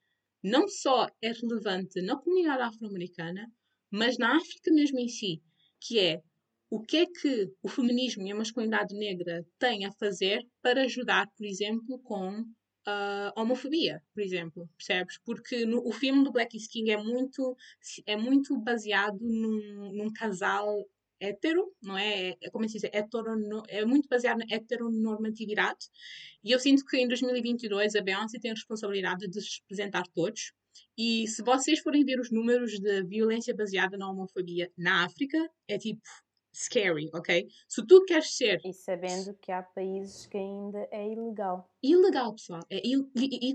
não 0.42 0.66
só 0.66 1.06
é 1.22 1.32
relevante 1.32 2.00
na 2.02 2.16
comunidade 2.16 2.62
afro-americana, 2.62 3.46
mas 3.90 4.18
na 4.18 4.36
África 4.36 4.72
mesmo 4.72 4.98
em 4.98 5.08
si, 5.08 5.42
que 5.80 5.98
é 6.00 6.22
o 6.70 6.80
que 6.80 6.96
é 6.96 7.06
que 7.06 7.52
o 7.62 7.68
feminismo 7.68 8.26
e 8.26 8.32
a 8.32 8.34
masculinidade 8.34 8.94
negra 8.96 9.44
têm 9.58 9.84
a 9.84 9.92
fazer 9.92 10.42
para 10.62 10.84
ajudar, 10.84 11.28
por 11.36 11.44
exemplo, 11.44 12.00
com 12.02 12.44
a 12.86 13.32
homofobia, 13.36 14.02
por 14.12 14.22
exemplo, 14.22 14.68
percebes? 14.76 15.18
Porque 15.24 15.64
no, 15.64 15.86
o 15.86 15.92
filme 15.92 16.24
do 16.24 16.32
Black 16.32 16.56
is 16.56 16.66
King 16.66 16.90
é 16.90 16.96
muito, 16.96 17.56
é 18.06 18.16
muito 18.16 18.58
baseado 18.58 19.18
num, 19.20 19.92
num 19.92 20.12
casal 20.12 20.84
hétero, 21.22 21.72
não 21.80 21.96
é? 21.96 22.36
é 22.40 22.50
como 22.50 22.64
é 22.64 22.68
se 22.68 22.74
diz? 22.74 22.84
Hetero, 22.84 23.62
é 23.68 23.84
muito 23.84 24.08
baseado 24.08 24.38
na 24.38 24.46
heteronormatividade. 24.50 25.88
E 26.42 26.50
eu 26.50 26.58
sinto 26.58 26.84
que 26.84 26.98
em 26.98 27.06
2022 27.06 27.94
a 27.94 28.02
Beyoncé 28.02 28.38
tem 28.38 28.50
a 28.50 28.54
responsabilidade 28.54 29.28
de 29.28 29.40
se 29.40 29.60
representar 29.60 30.02
todos. 30.14 30.52
E 30.98 31.26
se 31.28 31.42
vocês 31.42 31.78
forem 31.80 32.04
ver 32.04 32.18
os 32.18 32.30
números 32.30 32.78
de 32.78 33.04
violência 33.04 33.54
baseada 33.54 33.96
na 33.96 34.10
homofobia 34.10 34.70
na 34.76 35.04
África, 35.04 35.38
é 35.68 35.78
tipo 35.78 36.02
scary, 36.52 37.10
ok? 37.12 37.48
Se 37.68 37.86
tu 37.86 38.04
queres 38.04 38.36
ser. 38.36 38.60
E 38.64 38.72
sabendo 38.72 39.34
que 39.40 39.50
há 39.50 39.62
países 39.62 40.26
que 40.26 40.36
ainda 40.36 40.86
é 40.90 41.10
ilegal. 41.10 41.68
Ilegal, 41.82 42.34
pessoal. 42.34 42.60
É 42.70 42.80
il... 42.84 43.08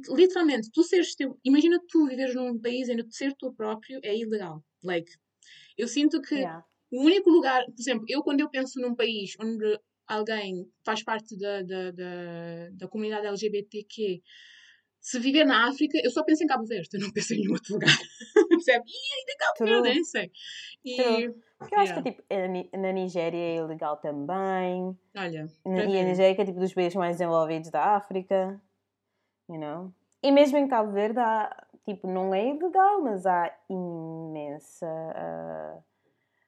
literalmente, 0.10 0.70
tu 0.72 0.84
seres 0.84 1.16
teu. 1.16 1.40
Imagina 1.44 1.80
tu 1.88 2.08
viveres 2.08 2.36
num 2.36 2.60
país 2.60 2.90
onde 2.90 3.06
ser 3.16 3.34
tu 3.36 3.54
próprio 3.54 4.00
é 4.04 4.16
ilegal. 4.16 4.64
Like, 4.84 5.12
eu 5.78 5.88
sinto 5.88 6.22
que 6.22 6.36
yeah. 6.36 6.66
O 6.90 7.04
único 7.04 7.30
lugar, 7.30 7.66
por 7.66 7.80
exemplo, 7.80 8.06
eu 8.08 8.24
quando 8.24 8.40
eu 8.40 8.50
penso 8.50 8.80
num 8.80 8.96
país 8.96 9.36
onde 9.42 9.78
alguém 10.08 10.72
faz 10.86 11.04
parte 11.04 11.38
da, 11.38 11.62
da, 11.62 11.92
da, 11.92 12.70
da 12.72 12.88
comunidade 12.88 13.28
LGBTQ, 13.28 14.22
se 15.00 15.20
viver 15.20 15.46
na 15.46 15.70
África, 15.70 16.00
eu 16.04 16.12
só 16.12 16.24
penso 16.24 16.44
em 16.44 16.48
Cabo 16.48 16.66
Verde, 16.66 16.90
eu 16.94 17.00
não 17.00 17.12
penso 17.12 17.34
em 17.34 17.38
nenhum 17.38 17.54
outro 17.54 17.74
lugar. 17.74 17.90
Percebe? 18.50 18.86
E 18.88 19.20
ainda 19.20 19.38
Cabo 19.40 19.70
Verde, 19.70 19.90
nem 19.90 20.04
sei. 20.04 20.32
E, 20.84 21.30
Porque 21.58 21.76
eu 21.76 21.80
acho 21.80 21.92
yeah. 21.94 22.02
que 22.02 22.12
tipo, 22.12 22.24
na 22.78 22.92
Nigéria 22.92 23.38
é 23.38 23.56
ilegal 23.56 23.98
também. 23.98 24.98
Olha. 25.16 25.48
E 25.66 26.00
a 26.00 26.04
Nigéria 26.04 26.42
é 26.42 26.46
tipo 26.46 26.60
dos 26.60 26.74
países 26.74 26.96
mais 26.96 27.18
desenvolvidos 27.18 27.72
da 27.72 27.96
África. 27.96 28.62
You 29.50 29.60
know? 29.60 29.94
E 30.22 30.32
mesmo 30.32 30.58
em 30.58 30.68
Cabo 30.68 30.92
Verde 30.92 31.20
há, 31.20 31.66
tipo, 31.86 32.08
não 32.08 32.34
é 32.34 32.50
ilegal, 32.50 33.02
mas 33.02 33.26
há 33.26 33.56
imensa. 33.70 34.86
Uh, 34.86 35.84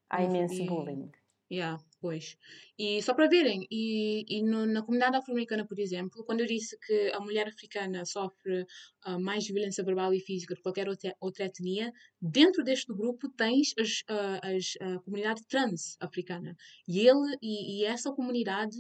há 0.10 0.24
imenso 0.24 0.66
bullying. 0.66 1.12
Yeah, 1.52 1.84
pois. 2.00 2.38
E 2.78 3.02
só 3.02 3.16
para 3.16 3.28
verem, 3.28 3.66
e, 3.72 4.24
e 4.30 4.44
no, 4.44 4.68
na 4.68 4.84
comunidade 4.84 5.18
afro-americana, 5.18 5.66
por 5.66 5.80
exemplo, 5.80 6.24
quando 6.24 6.42
eu 6.42 6.46
disse 6.46 6.78
que 6.78 7.12
a 7.12 7.20
mulher 7.20 7.48
africana 7.48 8.06
sofre 8.06 8.68
uh, 9.08 9.20
mais 9.20 9.48
violência 9.48 9.84
verbal 9.84 10.14
e 10.14 10.20
física 10.20 10.54
do 10.54 10.58
que 10.58 10.64
qualquer 10.64 10.88
outra, 10.88 11.16
outra 11.20 11.46
etnia, 11.46 11.92
dentro 12.22 12.64
deste 12.64 12.94
grupo 12.94 13.28
tens 13.30 13.74
as, 13.80 14.02
uh, 14.02 14.40
as, 14.44 14.78
a 14.80 15.00
comunidade 15.00 15.42
trans-africana. 15.48 16.56
E 16.88 17.00
ele 17.00 17.36
e, 17.42 17.80
e 17.82 17.86
essa 17.86 18.12
comunidade 18.12 18.78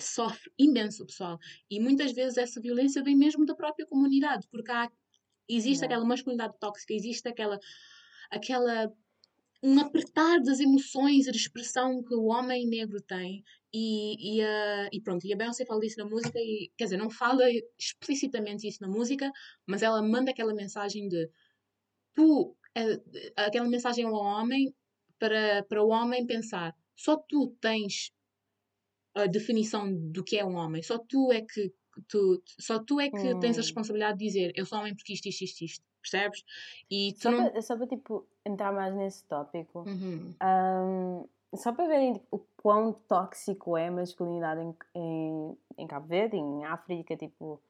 sofre 0.00 0.50
imenso, 0.58 1.06
pessoal. 1.06 1.38
E 1.70 1.78
muitas 1.78 2.12
vezes 2.12 2.38
essa 2.38 2.60
violência 2.60 3.04
vem 3.04 3.16
mesmo 3.16 3.46
da 3.46 3.54
própria 3.54 3.86
comunidade, 3.86 4.48
porque 4.50 4.72
há, 4.72 4.90
existe 5.48 5.84
aquela 5.84 6.04
masculinidade 6.04 6.58
tóxica, 6.58 6.92
existe 6.92 7.28
aquela 7.28 7.58
aquela 8.30 8.92
um 9.62 9.78
apertar 9.78 10.40
das 10.40 10.58
emoções 10.60 11.26
e 11.26 11.30
de 11.30 11.36
expressão 11.36 12.02
que 12.02 12.14
o 12.14 12.26
homem 12.26 12.66
negro 12.66 13.00
tem. 13.02 13.44
E, 13.72 14.38
e, 14.38 14.42
uh, 14.42 14.88
e 14.92 15.00
pronto, 15.00 15.24
e 15.24 15.32
a 15.32 15.36
Beyoncé 15.36 15.64
fala 15.64 15.80
disso 15.80 15.98
na 15.98 16.04
música, 16.04 16.38
e, 16.38 16.72
quer 16.76 16.84
dizer, 16.84 16.96
não 16.96 17.08
fala 17.08 17.44
explicitamente 17.78 18.66
isso 18.66 18.82
na 18.82 18.88
música, 18.88 19.30
mas 19.64 19.82
ela 19.82 20.02
manda 20.02 20.32
aquela 20.32 20.52
mensagem 20.52 21.08
de 21.08 21.30
tu, 22.12 22.56
uh, 22.76 23.30
aquela 23.36 23.68
mensagem 23.68 24.04
ao 24.04 24.14
homem 24.14 24.74
para, 25.20 25.62
para 25.64 25.84
o 25.84 25.90
homem 25.90 26.26
pensar, 26.26 26.74
só 26.96 27.16
tu 27.16 27.56
tens 27.60 28.12
a 29.14 29.26
definição 29.26 29.92
do 30.10 30.24
que 30.24 30.36
é 30.36 30.44
um 30.44 30.54
homem, 30.54 30.82
só 30.82 30.98
tu 30.98 31.30
é 31.30 31.42
que 31.42 31.72
tu, 32.08 32.42
só 32.58 32.78
tu 32.82 33.00
é 33.00 33.10
que 33.10 33.34
hum. 33.34 33.40
tens 33.40 33.56
a 33.56 33.60
hum. 33.60 33.62
responsabilidade 33.62 34.18
de 34.18 34.24
dizer 34.24 34.52
eu 34.54 34.64
sou 34.64 34.78
homem 34.78 34.94
porque 34.94 35.12
isto, 35.12 35.28
isto, 35.28 35.44
isto, 35.44 35.64
isto 35.64 35.84
percebes? 36.00 36.42
E 36.90 37.14
só, 37.18 37.30
não... 37.30 37.50
para, 37.50 37.62
só 37.62 37.76
para 37.76 37.86
tipo, 37.86 38.26
entrar 38.44 38.72
mais 38.72 38.94
nesse 38.94 39.24
tópico, 39.24 39.80
uhum. 39.80 40.34
um, 40.42 41.28
só 41.56 41.72
para 41.72 41.86
verem 41.86 42.14
tipo, 42.14 42.36
o 42.36 42.38
quão 42.56 42.92
tóxico 42.92 43.76
é 43.76 43.88
a 43.88 43.92
masculinidade 43.92 44.60
em, 44.60 44.74
em, 44.94 45.58
em 45.78 45.86
Cabo 45.86 46.06
Verde, 46.06 46.36
em 46.36 46.64
África, 46.64 47.16
tipo, 47.16 47.60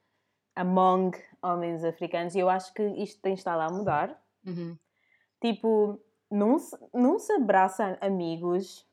among 0.55 1.17
homens 1.41 1.83
africanos, 1.83 2.35
e 2.35 2.39
eu 2.39 2.49
acho 2.49 2.73
que 2.73 2.83
isto 2.83 3.21
tem 3.21 3.33
estado 3.33 3.61
a 3.61 3.75
mudar. 3.75 4.21
Uhum. 4.45 4.77
Tipo, 5.39 5.99
não 6.29 6.59
se, 6.59 6.77
não 6.93 7.19
se 7.19 7.33
abraça 7.33 7.97
amigos, 7.99 8.85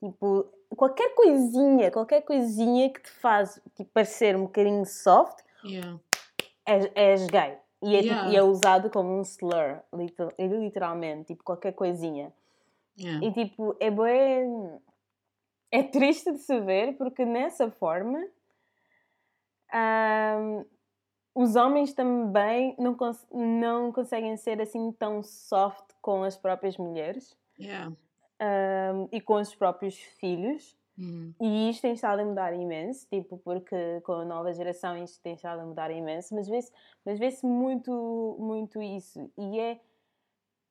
tipo, 0.00 0.48
qualquer 0.76 1.14
coisinha, 1.14 1.90
qualquer 1.90 2.22
coisinha 2.22 2.90
que 2.90 3.02
te 3.02 3.10
faz 3.10 3.60
tipo, 3.74 3.90
parecer 3.92 4.36
um 4.36 4.42
bocadinho 4.42 4.84
soft, 4.86 5.38
yeah. 5.64 5.98
és, 6.64 6.90
és 6.94 7.26
gay. 7.26 7.58
E 7.82 7.94
é, 7.94 8.00
yeah. 8.00 8.22
tipo, 8.22 8.32
e 8.32 8.36
é 8.36 8.42
usado 8.42 8.90
como 8.90 9.18
um 9.18 9.22
slur, 9.22 9.80
literalmente, 10.38 11.28
tipo 11.28 11.44
qualquer 11.44 11.72
coisinha. 11.72 12.32
Yeah. 12.98 13.24
E 13.24 13.32
tipo, 13.32 13.76
é 13.78 13.90
bem. 13.90 14.80
É 15.70 15.82
triste 15.82 16.32
de 16.32 16.38
se 16.38 16.60
ver 16.60 16.96
porque 16.96 17.24
nessa 17.24 17.70
forma 17.70 18.18
um, 19.74 20.64
os 21.34 21.56
homens 21.56 21.92
também 21.92 22.74
não, 22.78 22.94
cons 22.94 23.26
não 23.32 23.92
conseguem 23.92 24.36
ser 24.36 24.60
assim 24.60 24.90
tão 24.92 25.22
soft 25.22 25.94
com 26.00 26.24
as 26.24 26.36
próprias 26.36 26.76
mulheres 26.76 27.36
yeah. 27.58 27.92
um, 28.40 29.08
e 29.12 29.20
com 29.20 29.34
os 29.34 29.54
próprios 29.54 29.96
filhos. 29.96 30.76
Uhum. 30.98 31.32
E 31.40 31.70
isto 31.70 31.82
tem 31.82 31.92
estado 31.92 32.20
a 32.20 32.24
mudar 32.24 32.52
imenso, 32.52 33.06
tipo, 33.08 33.38
porque 33.38 34.00
com 34.00 34.12
a 34.14 34.24
nova 34.24 34.52
geração 34.52 34.96
isto 34.96 35.22
tem 35.22 35.34
estado 35.34 35.60
a 35.60 35.64
mudar 35.64 35.92
imenso, 35.92 36.34
mas 36.34 36.48
vê-se 36.48 36.72
mas 37.04 37.18
vê 37.18 37.30
muito, 37.44 38.36
muito 38.40 38.82
isso. 38.82 39.30
E 39.38 39.60
é, 39.60 39.80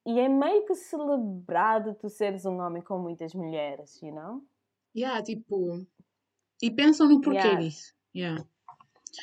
e 0.05 0.19
é 0.19 0.27
meio 0.27 0.65
que 0.65 0.75
celebrado 0.75 1.95
tu 1.95 2.09
seres 2.09 2.45
um 2.45 2.59
homem 2.59 2.81
com 2.81 2.99
muitas 2.99 3.33
mulheres, 3.33 4.01
you 4.01 4.13
know? 4.13 4.43
Yeah, 4.95 5.23
tipo. 5.23 5.85
E 6.61 6.71
pensam 6.71 7.07
no 7.07 7.21
porquê 7.21 7.39
yeah. 7.39 7.59
disso. 7.61 7.93
Yeah. 8.13 8.45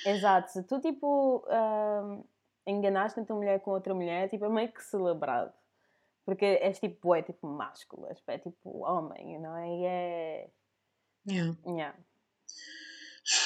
Exato. 0.07 0.53
Se 0.53 0.63
tu, 0.63 0.81
tipo, 0.81 1.45
um, 1.49 2.25
enganaste 2.67 3.21
a 3.21 3.25
tua 3.25 3.37
mulher 3.37 3.61
com 3.61 3.73
outra 3.73 3.95
mulher, 3.95 4.31
tipo, 4.31 4.45
é 4.45 4.49
meio 4.49 4.73
que 4.73 4.83
celebrado. 4.83 5.53
Porque 6.25 6.45
és 6.45 6.79
tipo, 6.79 7.15
é 7.15 7.23
tipo 7.23 7.47
másculo, 7.47 8.07
é 8.27 8.39
tipo 8.39 8.79
homem, 8.79 9.39
não 9.39 9.57
é? 9.57 9.69
E 9.69 9.85
é 9.85 10.51
Yeah. 11.27 11.57
Yeah. 11.67 11.99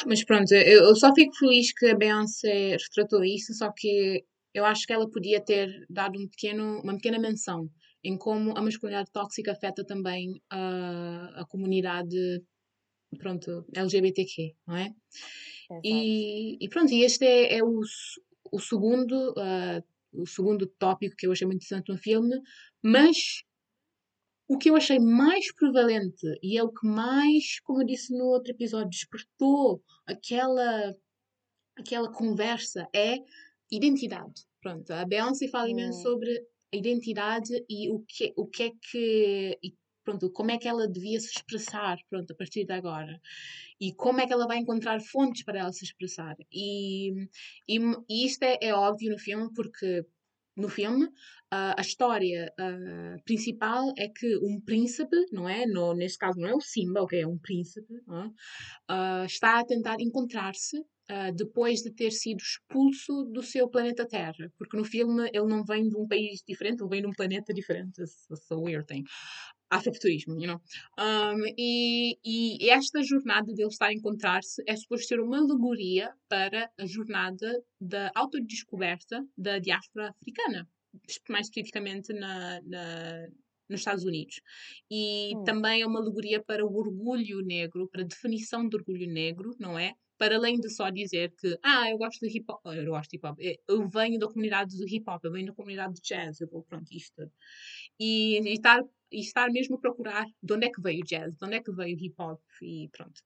Mas 0.07 0.25
pronto, 0.25 0.53
eu, 0.53 0.85
eu 0.85 0.97
só 0.97 1.15
fico 1.15 1.37
feliz 1.37 1.73
que 1.73 1.87
a 1.87 1.97
Beyoncé 1.97 2.77
retratou 2.77 3.25
isso, 3.25 3.55
só 3.55 3.71
que 3.71 4.25
eu 4.53 4.65
acho 4.65 4.87
que 4.87 4.93
ela 4.93 5.09
podia 5.09 5.41
ter 5.41 5.87
dado 5.89 6.19
um 6.19 6.29
pequeno, 6.29 6.81
uma 6.83 6.95
pequena 6.95 7.19
menção 7.19 7.71
em 8.03 8.17
como 8.17 8.57
a 8.57 8.63
masculinidade 8.63 9.11
tóxica 9.13 9.53
afeta 9.53 9.85
também 9.85 10.41
a, 10.51 11.41
a 11.41 11.45
comunidade 11.47 12.43
pronto, 13.19 13.65
LGBTQ, 13.75 14.55
não 14.67 14.77
é? 14.77 14.95
E, 15.85 16.57
e, 16.65 16.69
pronto, 16.69 16.93
e 16.93 17.03
este 17.03 17.25
é, 17.25 17.59
é 17.59 17.65
o, 17.65 17.81
o 18.53 18.59
segundo 18.59 19.33
uh, 19.33 19.83
o 20.13 20.27
segundo 20.27 20.67
tópico 20.67 21.17
que 21.17 21.27
eu 21.27 21.33
achei 21.33 21.47
muito 21.47 21.63
interessante 21.65 21.91
no 21.91 21.99
filme, 21.99 22.41
mas 22.83 23.43
o 24.49 24.57
que 24.57 24.71
eu 24.71 24.77
achei 24.77 24.99
mais 24.99 25.53
prevalente 25.55 26.27
e 26.43 26.57
é 26.57 26.63
o 26.63 26.73
que 26.73 26.87
mais, 26.87 27.61
como 27.61 27.83
eu 27.83 27.87
disse 27.87 28.17
no 28.17 28.25
outro 28.25 28.53
episódio, 28.53 28.89
despertou 28.89 29.83
aquela 30.07 30.95
aquela 31.79 32.11
conversa 32.11 32.89
é 32.95 33.19
identidade. 33.71 34.43
Pronto, 34.61 34.91
a 34.91 35.05
Beyoncé 35.05 35.49
fala 35.49 35.71
imenso 35.71 35.99
hum. 36.01 36.03
sobre 36.03 36.31
a 36.73 36.77
identidade 36.77 37.65
e 37.69 37.91
o 37.91 38.05
que, 38.07 38.33
o 38.37 38.47
que 38.47 38.63
é 38.65 38.71
que. 38.91 39.59
E, 39.63 39.75
pronto, 40.05 40.31
como 40.33 40.51
é 40.51 40.59
que 40.59 40.67
ela 40.67 40.89
devia 40.89 41.21
se 41.21 41.29
expressar 41.29 41.99
pronto, 42.09 42.33
a 42.33 42.37
partir 42.37 42.65
de 42.65 42.73
agora. 42.73 43.21
E 43.81 43.95
como 43.95 44.21
é 44.21 44.27
que 44.27 44.33
ela 44.33 44.47
vai 44.47 44.59
encontrar 44.59 45.01
fontes 45.01 45.45
para 45.45 45.61
ela 45.61 45.73
se 45.73 45.85
expressar. 45.85 46.35
E, 46.53 47.13
e, 47.69 47.79
e 48.09 48.27
isto 48.27 48.43
é, 48.43 48.59
é 48.63 48.75
óbvio 48.75 49.13
no 49.13 49.19
filme, 49.19 49.51
porque 49.55 50.05
no 50.59 50.69
filme, 50.69 51.05
uh, 51.05 51.75
a 51.77 51.81
história 51.81 52.53
uh, 52.59 53.23
principal 53.25 53.93
é 53.97 54.09
que 54.09 54.37
um 54.39 54.61
príncipe, 54.61 55.17
não 55.33 55.49
é? 55.49 55.67
No, 55.67 55.95
neste 55.95 56.19
caso 56.19 56.39
não 56.39 56.49
é 56.49 56.55
o 56.55 56.61
Simba, 56.61 57.03
ok? 57.03 57.21
É 57.21 57.27
um 57.27 57.39
príncipe, 57.39 57.95
uh, 58.09 59.25
está 59.25 59.61
a 59.61 59.65
tentar 59.65 60.01
encontrar-se 60.01 60.77
depois 61.35 61.81
de 61.81 61.91
ter 61.91 62.11
sido 62.11 62.37
expulso 62.37 63.25
do 63.33 63.43
seu 63.43 63.67
planeta 63.67 64.07
Terra. 64.07 64.53
Porque 64.59 64.77
no 64.77 64.85
filme 64.85 65.27
ele 65.33 65.47
não 65.47 65.65
vem 65.65 65.89
de 65.89 65.97
um 65.97 66.07
país 66.07 66.43
diferente, 66.47 66.83
ele 66.83 66.91
vem 66.91 67.01
de 67.01 67.07
um 67.07 67.13
planeta 67.13 67.55
diferente. 67.55 68.03
It's 68.03 68.51
a 68.51 68.57
weird 68.57 68.87
thing. 68.87 69.05
Afrofuturismo, 69.71 70.41
you 70.41 70.47
know? 70.47 70.61
Um, 70.99 71.43
e, 71.57 72.19
e 72.25 72.71
esta 72.71 73.03
jornada 73.03 73.53
dele 73.53 73.69
estar 73.69 73.87
a 73.87 73.93
encontrar-se 73.93 74.63
é 74.67 74.75
suposto 74.77 75.07
ser 75.07 75.21
uma 75.21 75.39
alegoria 75.39 76.13
para 76.29 76.71
a 76.79 76.87
jornada 76.87 77.63
da 77.81 78.11
autodescoberta 78.15 79.25
da 79.37 79.59
diáspora 79.59 80.15
africana, 80.21 80.69
mais 81.29 81.47
especificamente 81.47 82.13
na, 82.13 82.61
na 82.63 83.29
nos 83.69 83.81
Estados 83.81 84.05
Unidos. 84.05 84.41
E 84.91 85.37
hum. 85.37 85.45
também 85.45 85.83
é 85.83 85.87
uma 85.87 86.01
alegoria 86.01 86.43
para 86.43 86.65
o 86.65 86.75
orgulho 86.75 87.43
negro, 87.43 87.87
para 87.89 88.01
a 88.01 88.07
definição 88.07 88.67
do 88.67 88.79
orgulho 88.79 89.07
negro, 89.07 89.55
não 89.59 89.79
é? 89.79 89.95
para 90.19 90.37
além 90.37 90.59
de 90.59 90.69
só 90.69 90.91
dizer 90.91 91.33
que, 91.41 91.57
ah, 91.63 91.89
eu 91.89 91.97
gosto 91.97 92.27
de 92.27 92.37
hip 92.37 92.45
hop, 92.51 92.61
eu 92.67 92.85
gosto 92.87 93.11
de 93.11 93.17
hip 93.17 93.27
hop, 93.27 93.39
eu 93.69 93.89
venho 93.89 94.19
da 94.19 94.27
comunidade 94.27 94.77
do 94.77 94.85
hip 94.85 95.09
hop, 95.09 95.25
eu 95.25 95.31
venho 95.31 95.47
da 95.47 95.53
comunidade 95.53 95.95
de 95.95 96.01
jazz, 96.03 96.41
eu 96.41 96.49
vou, 96.49 96.65
pronto, 96.65 96.91
isto. 96.91 97.31
E, 97.99 98.41
e, 98.41 98.53
estar, 98.55 98.83
e 99.11 99.21
estar 99.21 99.51
mesmo 99.51 99.77
a 99.77 99.79
procurar 99.79 100.27
de 100.43 100.53
onde 100.55 100.67
é 100.67 100.71
que 100.71 100.81
veio 100.81 101.01
o 101.03 101.05
jazz, 101.05 101.35
de 101.37 101.45
onde 101.45 101.57
é 101.57 101.63
que 101.63 101.73
veio 101.73 101.97
o 101.97 102.01
hip 102.01 102.15
hop, 102.19 102.41
e 102.63 102.89
pronto. 102.91 103.23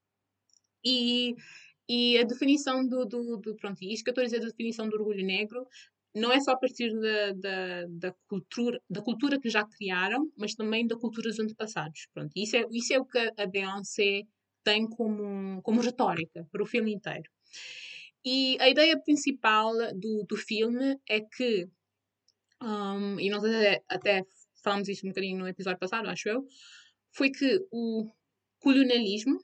E, 0.85 1.35
e 1.87 2.17
a 2.17 2.23
definição 2.23 2.85
do, 2.87 3.05
do, 3.05 3.37
do 3.37 3.55
pronto, 3.55 3.81
isto 3.81 4.03
que 4.03 4.09
eu 4.09 4.11
estou 4.11 4.21
a 4.21 4.25
dizer 4.25 4.39
da 4.39 4.47
definição 4.47 4.87
do 4.89 4.95
orgulho 4.95 5.25
negro, 5.25 5.67
não 6.15 6.31
é 6.31 6.39
só 6.39 6.51
a 6.51 6.57
partir 6.57 6.93
da, 6.99 7.31
da, 7.33 7.85
da, 7.89 8.15
cultura, 8.27 8.79
da 8.89 9.01
cultura 9.01 9.39
que 9.39 9.49
já 9.49 9.65
criaram, 9.65 10.31
mas 10.37 10.53
também 10.53 10.85
da 10.85 10.95
cultura 10.95 11.29
dos 11.29 11.39
antepassados. 11.39 12.07
Pronto, 12.13 12.31
isso 12.35 12.55
é, 12.55 12.65
isso 12.71 12.93
é 12.93 12.99
o 12.99 13.05
que 13.05 13.17
a 13.37 13.45
Beyoncé 13.47 14.23
tem 14.63 14.87
como, 14.87 15.61
como 15.61 15.81
retórica 15.81 16.47
para 16.51 16.63
o 16.63 16.67
filme 16.67 16.93
inteiro. 16.93 17.29
E 18.23 18.57
a 18.61 18.69
ideia 18.69 18.97
principal 18.99 19.73
do, 19.95 20.23
do 20.23 20.37
filme 20.37 20.97
é 21.09 21.19
que, 21.19 21.67
um, 22.61 23.19
e 23.19 23.29
nós 23.29 23.43
até, 23.43 23.83
até 23.89 24.23
falamos 24.63 24.87
isso 24.87 25.05
um 25.05 25.09
bocadinho 25.09 25.37
no 25.37 25.47
episódio 25.47 25.79
passado, 25.79 26.09
acho 26.09 26.29
eu, 26.29 26.45
foi 27.11 27.29
que 27.29 27.59
o 27.71 28.09
colonialismo, 28.59 29.37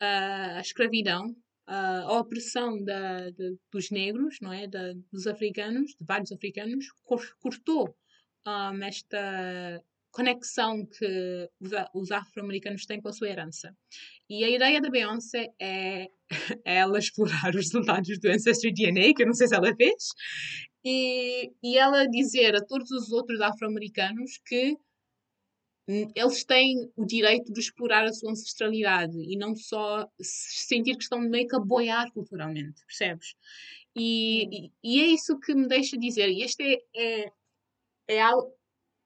a 0.00 0.60
escravidão, 0.60 1.34
a 1.66 2.20
opressão 2.20 2.82
da, 2.84 3.30
de, 3.30 3.56
dos 3.72 3.90
negros, 3.90 4.36
não 4.40 4.52
é, 4.52 4.68
da, 4.68 4.92
dos 5.12 5.26
africanos, 5.26 5.90
de 5.98 6.04
vários 6.06 6.30
africanos, 6.30 6.86
cortou 7.40 7.96
um, 8.46 8.84
esta 8.84 9.82
conexão 10.12 10.86
que 10.86 11.50
os, 11.60 11.70
os 11.92 12.10
afro-americanos 12.10 12.86
têm 12.86 13.00
com 13.00 13.08
a 13.08 13.12
sua 13.12 13.28
herança. 13.28 13.76
E 14.30 14.44
a 14.44 14.48
ideia 14.48 14.80
da 14.80 14.88
Beyoncé 14.88 15.48
é, 15.60 16.06
é 16.64 16.76
ela 16.76 16.98
explorar 16.98 17.50
os 17.50 17.56
resultados 17.56 18.18
do 18.18 18.30
Ancestry 18.30 18.72
DNA, 18.72 19.12
que 19.14 19.22
eu 19.22 19.26
não 19.26 19.34
sei 19.34 19.48
se 19.48 19.54
ela 19.54 19.74
fez, 19.74 20.08
e, 20.88 21.52
e 21.60 21.76
ela 21.76 22.06
dizer 22.06 22.54
a 22.54 22.64
todos 22.64 22.92
os 22.92 23.10
outros 23.10 23.40
afro-americanos 23.40 24.38
que 24.46 24.76
eles 25.88 26.44
têm 26.44 26.90
o 26.96 27.04
direito 27.04 27.52
de 27.52 27.60
explorar 27.60 28.04
a 28.04 28.12
sua 28.12 28.30
ancestralidade 28.30 29.18
e 29.18 29.36
não 29.36 29.54
só 29.56 30.08
sentir 30.20 30.96
que 30.96 31.02
estão 31.02 31.18
meio 31.18 31.48
que 31.48 31.56
a 31.56 31.60
boiar 31.60 32.12
culturalmente, 32.12 32.84
percebes? 32.86 33.34
E, 33.96 34.66
e, 34.66 34.72
e, 34.82 35.00
é 35.00 35.06
isso 35.06 35.38
que 35.40 35.54
me 35.54 35.66
deixa 35.66 35.96
dizer, 35.96 36.28
e 36.28 36.42
este 36.42 36.62
é, 36.62 37.24
é, 37.24 37.32
é 38.08 38.20
algo, 38.20 38.52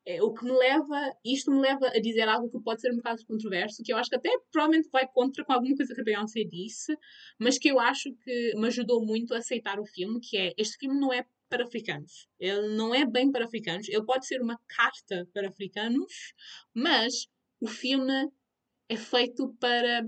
é, 0.07 0.23
o 0.23 0.33
que 0.33 0.45
me 0.45 0.53
leva, 0.53 1.12
isto 1.25 1.51
me 1.51 1.61
leva 1.61 1.87
a 1.88 2.01
dizer 2.01 2.29
algo 2.29 2.51
que 2.51 2.62
pode 2.62 2.81
ser 2.81 2.93
um 2.93 2.97
bocado 2.97 3.25
controverso, 3.27 3.83
que 3.83 3.93
eu 3.93 3.97
acho 3.97 4.11
que 4.11 4.16
até 4.16 4.31
provavelmente 4.51 4.90
vai 4.90 5.07
contra 5.07 5.45
com 5.45 5.53
alguma 5.53 5.77
coisa 5.77 5.95
que 5.95 6.01
a 6.01 6.05
Beyoncé 6.05 6.45
disse, 6.45 6.97
mas 7.38 7.59
que 7.59 7.71
eu 7.71 7.79
acho 7.79 8.12
que 8.25 8.55
me 8.57 8.66
ajudou 8.66 9.05
muito 9.05 9.33
a 9.35 9.38
aceitar 9.38 9.79
o 9.79 9.87
filme, 9.87 10.21
que 10.21 10.37
é, 10.37 10.53
este 10.59 10.77
filme 10.79 10.99
não 10.99 11.12
é 11.12 11.25
para 11.50 11.64
africanos. 11.64 12.28
Ele 12.38 12.74
não 12.74 12.94
é 12.94 13.04
bem 13.04 13.30
para 13.30 13.44
africanos. 13.44 13.88
Ele 13.88 14.04
pode 14.04 14.26
ser 14.26 14.40
uma 14.40 14.58
carta 14.68 15.28
para 15.34 15.48
africanos, 15.48 16.32
mas 16.72 17.26
o 17.60 17.66
filme 17.66 18.30
é 18.88 18.96
feito 18.96 19.54
para 19.60 20.02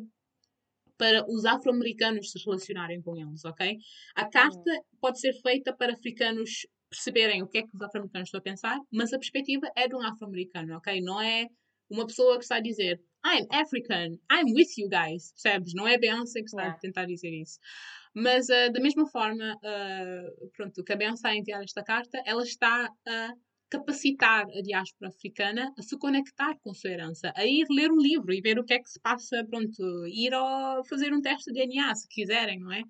para 0.99 1.25
os 1.29 1.45
afro-americanos 1.45 2.31
se 2.31 2.39
relacionarem 2.45 3.03
com 3.03 3.17
eles, 3.17 3.45
ok? 3.45 3.77
A 4.15 4.29
carta 4.29 4.71
pode 5.01 5.19
ser 5.19 5.33
feita 5.43 5.75
para 5.75 5.95
africanos 5.95 6.65
perceberem 6.89 7.43
o 7.43 7.49
que 7.49 7.59
é 7.59 7.63
que 7.63 7.75
os 7.75 7.83
afro-americanos 7.83 8.29
estão 8.29 8.39
a 8.39 8.43
pensar, 8.43 8.79
mas 8.93 9.13
a 9.13 9.19
perspectiva 9.19 9.69
é 9.75 9.89
de 9.89 9.97
um 9.97 10.03
afro-americano, 10.03 10.77
ok? 10.77 11.01
Não 11.01 11.21
é 11.21 11.47
uma 11.91 12.07
pessoa 12.07 12.39
que 12.39 12.45
está 12.45 12.57
a 12.57 12.61
dizer 12.61 13.01
I'm 13.25 13.47
African, 13.53 14.19
I'm 14.31 14.53
with 14.53 14.77
you 14.77 14.89
guys, 14.89 15.33
percebes? 15.33 15.75
Não 15.75 15.87
é 15.87 15.97
Beyoncé 15.97 16.41
que 16.41 16.47
está 16.47 16.69
a 16.69 16.79
tentar 16.79 17.07
dizer 17.07 17.31
isso. 17.31 17.59
Mas 18.15 18.49
uh, 18.49 18.73
da 18.73 18.81
mesma 18.81 19.07
forma, 19.07 19.55
uh, 19.55 20.51
pronto, 20.57 20.83
que 20.85 20.93
a 20.93 20.97
Beyoncé 20.97 21.29
a 21.29 21.37
enviar 21.37 21.63
esta 21.63 21.83
carta, 21.83 22.21
ela 22.27 22.43
está 22.43 22.89
a 23.07 23.33
capacitar 23.71 24.45
a 24.51 24.61
diáspora 24.61 25.09
africana 25.09 25.73
a 25.79 25.83
se 25.83 25.97
conectar 25.99 26.55
com 26.61 26.73
a 26.73 26.75
sua 26.75 26.91
herança, 26.91 27.33
a 27.35 27.47
ir 27.47 27.65
ler 27.71 27.91
um 27.91 27.97
livro 27.97 28.31
e 28.35 28.41
ver 28.43 28.59
o 28.59 28.65
que 28.65 28.75
é 28.75 28.79
que 28.79 28.91
se 28.91 29.01
passa, 29.01 29.43
pronto, 29.49 29.83
ir 30.09 30.35
ao, 30.35 30.85
fazer 30.85 31.11
um 31.15 31.23
teste 31.23 31.51
de 31.51 31.67
DNA, 31.67 31.95
se 31.95 32.07
quiserem, 32.09 32.61
não 32.61 32.71
é? 32.71 32.83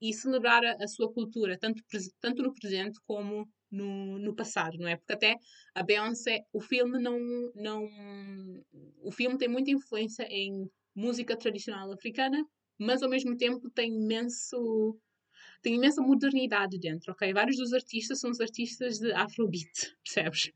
E 0.00 0.14
celebrar 0.14 0.64
a, 0.64 0.76
a 0.82 0.88
sua 0.88 1.12
cultura, 1.12 1.58
tanto, 1.58 1.82
tanto 2.20 2.42
no 2.42 2.54
presente 2.54 2.98
como 3.06 3.46
no, 3.70 4.18
no 4.18 4.34
passado, 4.34 4.76
não 4.78 4.88
é? 4.88 4.96
Porque 4.96 5.12
até 5.12 5.36
a 5.74 5.82
Beyoncé, 5.82 6.44
o 6.52 6.60
filme 6.60 6.98
não, 6.98 7.18
não... 7.54 7.88
O 9.02 9.12
filme 9.12 9.38
tem 9.38 9.48
muita 9.48 9.70
influência 9.70 10.24
em 10.24 10.68
música 10.94 11.36
tradicional 11.36 11.92
africana, 11.92 12.44
mas 12.78 13.02
ao 13.02 13.08
mesmo 13.08 13.36
tempo 13.36 13.70
tem 13.70 13.94
imenso 13.94 14.98
tem 15.62 15.74
imensa 15.74 16.00
modernidade 16.00 16.78
dentro, 16.78 17.12
ok? 17.12 17.32
Vários 17.32 17.56
dos 17.56 17.72
artistas 17.72 18.18
são 18.18 18.30
os 18.30 18.40
artistas 18.40 18.98
de 18.98 19.12
Afrobeat, 19.12 19.94
percebes? 20.02 20.50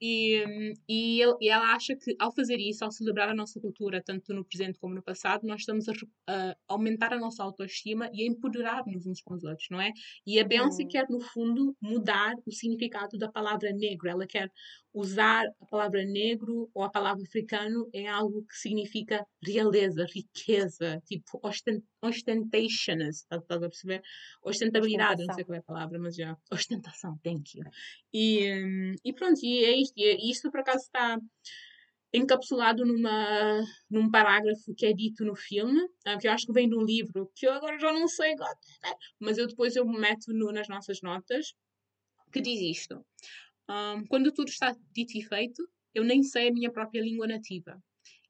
E, 0.00 0.74
e, 0.88 1.20
ele, 1.20 1.36
e, 1.40 1.48
ela 1.48 1.74
acha 1.74 1.94
que 1.94 2.16
ao 2.18 2.32
fazer 2.32 2.58
isso, 2.58 2.84
ao 2.84 2.90
celebrar 2.90 3.28
a 3.28 3.34
nossa 3.34 3.60
cultura, 3.60 4.02
tanto 4.02 4.32
no 4.32 4.44
presente 4.44 4.78
como 4.78 4.94
no 4.94 5.02
passado, 5.02 5.46
nós 5.46 5.60
estamos 5.60 5.86
a, 5.88 5.92
a 6.26 6.56
aumentar 6.68 7.12
a 7.12 7.18
nossa 7.18 7.42
autoestima 7.42 8.10
e 8.12 8.22
a 8.22 8.26
empoderar-nos 8.26 9.06
uns 9.06 9.20
com 9.20 9.34
os 9.34 9.44
outros, 9.44 9.68
não 9.70 9.80
é? 9.80 9.92
E 10.26 10.40
a 10.40 10.44
Beyoncé 10.44 10.84
hum. 10.84 10.88
quer, 10.88 11.06
no 11.10 11.20
fundo, 11.20 11.76
mudar 11.80 12.34
o 12.46 12.52
significado 12.52 13.18
da 13.18 13.30
palavra 13.30 13.72
negro. 13.72 14.08
Ela 14.08 14.26
quer 14.26 14.50
usar 14.92 15.44
a 15.60 15.66
palavra 15.66 16.04
negro 16.04 16.68
ou 16.74 16.82
a 16.82 16.90
palavra 16.90 17.22
africano 17.22 17.88
em 17.92 18.08
algo 18.08 18.44
que 18.44 18.56
significa 18.56 19.24
realeza, 19.42 20.04
riqueza, 20.04 21.00
tipo 21.06 21.38
ostent 21.42 21.82
ostentation, 22.02 22.98
estás 23.02 23.62
a 23.62 23.68
perceber? 23.68 24.02
Ostentabilidade, 24.42 25.24
não 25.26 25.34
sei 25.34 25.44
qual 25.44 25.56
é 25.56 25.58
a 25.58 25.62
palavra, 25.62 25.98
mas 25.98 26.16
já. 26.16 26.36
Ostentação, 26.50 27.18
thank 27.22 27.58
you. 27.58 27.64
E, 28.12 28.52
hum, 28.52 28.94
e 29.04 29.12
pronto, 29.12 29.38
e 29.42 29.64
é 29.64 29.80
isto. 29.80 29.89
E 29.96 30.30
isto 30.30 30.50
por 30.50 30.60
acaso 30.60 30.84
está 30.84 31.18
encapsulado 32.12 32.84
numa, 32.84 33.60
num 33.88 34.10
parágrafo 34.10 34.74
que 34.76 34.86
é 34.86 34.92
dito 34.92 35.24
no 35.24 35.36
filme, 35.36 35.80
ah, 36.04 36.18
que 36.18 36.26
eu 36.26 36.32
acho 36.32 36.46
que 36.46 36.52
vem 36.52 36.68
de 36.68 36.76
um 36.76 36.82
livro, 36.82 37.30
que 37.36 37.46
eu 37.46 37.52
agora 37.52 37.78
já 37.78 37.92
não 37.92 38.08
sei, 38.08 38.34
mas 39.20 39.38
eu 39.38 39.46
depois 39.46 39.76
eu 39.76 39.86
meto 39.86 40.32
no, 40.32 40.50
nas 40.52 40.68
nossas 40.68 41.00
notas, 41.02 41.54
que 42.32 42.40
diz 42.40 42.60
isto. 42.78 43.04
Um, 43.68 44.04
quando 44.06 44.32
tudo 44.32 44.48
está 44.48 44.74
dito 44.92 45.16
e 45.16 45.22
feito, 45.22 45.62
eu 45.94 46.04
nem 46.04 46.22
sei 46.22 46.48
a 46.48 46.52
minha 46.52 46.70
própria 46.70 47.00
língua 47.00 47.26
nativa. 47.26 47.80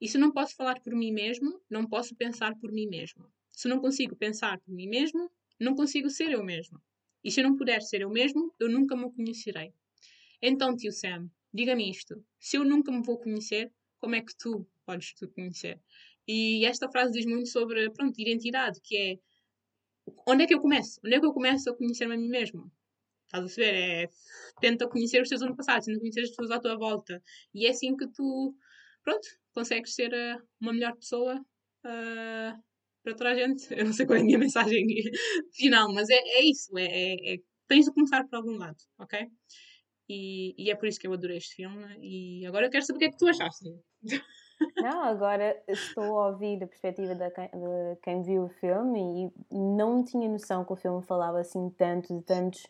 E 0.01 0.09
se 0.09 0.18
não 0.18 0.33
posso 0.33 0.55
falar 0.57 0.81
por 0.81 0.94
mim 0.94 1.12
mesmo, 1.12 1.61
não 1.70 1.87
posso 1.87 2.14
pensar 2.14 2.55
por 2.57 2.73
mim 2.73 2.87
mesmo. 2.87 3.27
Se 3.53 3.68
não 3.68 3.81
consigo 3.81 4.16
pensar 4.16 4.59
por 4.61 4.75
mim 4.75 4.88
mesmo, 4.88 5.31
não 5.59 5.75
consigo 5.75 6.09
ser 6.09 6.33
eu 6.33 6.42
mesmo. 6.42 6.81
E 7.23 7.31
se 7.31 7.40
eu 7.40 7.44
não 7.44 7.57
puder 7.57 7.83
ser 7.83 8.01
eu 8.01 8.11
mesmo, 8.11 8.55
eu 8.59 8.70
nunca 8.70 8.96
me 8.96 9.12
conhecerei. 9.12 9.75
Então, 10.40 10.75
tio 10.75 10.90
Sam, 10.90 11.31
diga-me 11.52 11.90
isto. 11.90 12.24
Se 12.38 12.56
eu 12.56 12.64
nunca 12.64 12.92
me 12.92 13.02
vou 13.02 13.18
conhecer, 13.18 13.72
como 13.98 14.14
é 14.14 14.20
que 14.20 14.36
tu 14.36 14.66
podes 14.86 15.12
te 15.14 15.26
conhecer? 15.28 15.80
E 16.26 16.64
esta 16.64 16.90
frase 16.90 17.12
diz 17.12 17.26
muito 17.26 17.48
sobre, 17.48 17.90
pronto, 17.90 18.20
identidade, 18.20 18.80
que 18.82 18.96
é 18.96 19.18
onde 20.26 20.44
é 20.44 20.46
que 20.46 20.54
eu 20.54 20.60
começo? 20.60 21.00
Onde 21.04 21.16
é 21.16 21.20
que 21.20 21.26
eu 21.26 21.32
começo 21.32 21.70
a 21.70 21.76
conhecer-me 21.76 22.14
a 22.14 22.18
mim 22.18 22.28
mesmo? 22.28 22.70
Estás 23.26 23.44
a 23.44 23.48
saber? 23.48 23.74
É, 23.74 24.08
tenta 24.60 24.88
conhecer 24.88 25.22
os 25.22 25.28
teus 25.28 25.42
antepassados, 25.42 25.86
tenta 25.86 26.00
conhecer 26.00 26.22
as 26.22 26.30
pessoas 26.30 26.50
à 26.50 26.60
tua 26.60 26.76
volta. 26.76 27.22
E 27.54 27.66
é 27.66 27.70
assim 27.70 27.96
que 27.96 28.06
tu, 28.08 28.54
pronto, 29.04 29.26
consegues 29.54 29.94
ser 29.94 30.12
uh, 30.12 30.42
uma 30.60 30.72
melhor 30.72 30.96
pessoa 30.96 31.36
uh, 31.38 32.62
para 33.02 33.14
toda 33.14 33.30
a 33.30 33.34
gente. 33.34 33.66
Eu 33.74 33.84
não 33.86 33.92
sei 33.92 34.06
qual 34.06 34.18
é 34.18 34.20
a 34.22 34.24
minha 34.24 34.38
mensagem 34.38 34.84
final, 35.54 35.92
mas 35.92 36.08
é, 36.10 36.16
é 36.16 36.44
isso. 36.44 36.76
É, 36.78 36.84
é, 36.84 37.34
é, 37.34 37.38
tens 37.68 37.86
de 37.86 37.92
começar 37.92 38.24
por 38.26 38.36
algum 38.36 38.56
lado, 38.56 38.78
ok? 38.98 39.28
E, 40.12 40.57
e, 40.59 40.70
é 40.73 40.75
por 40.75 40.88
isso 40.88 40.99
que 40.99 41.07
eu 41.07 41.12
adorei 41.12 41.37
este 41.37 41.55
filme. 41.55 41.87
E 42.01 42.44
agora 42.44 42.66
eu 42.66 42.70
quero 42.70 42.85
saber 42.85 42.96
o 42.96 42.99
que 42.99 43.05
é 43.05 43.11
que 43.11 43.16
tu 43.16 43.29
achaste. 43.29 43.73
Não, 44.77 45.05
agora 45.05 45.57
estou 45.68 46.18
a 46.18 46.29
ouvir 46.31 46.62
a 46.62 46.66
perspectiva 46.66 47.14
de 47.14 47.31
quem, 47.31 47.46
de 47.46 47.96
quem 48.03 48.23
viu 48.23 48.44
o 48.44 48.49
filme 48.49 49.33
e 49.51 49.59
não 49.59 50.05
tinha 50.05 50.29
noção 50.29 50.66
que 50.66 50.73
o 50.75 50.77
filme 50.77 51.03
falava 51.03 51.40
assim 51.40 51.70
tanto 51.70 52.14
de 52.14 52.23
tantos 52.23 52.66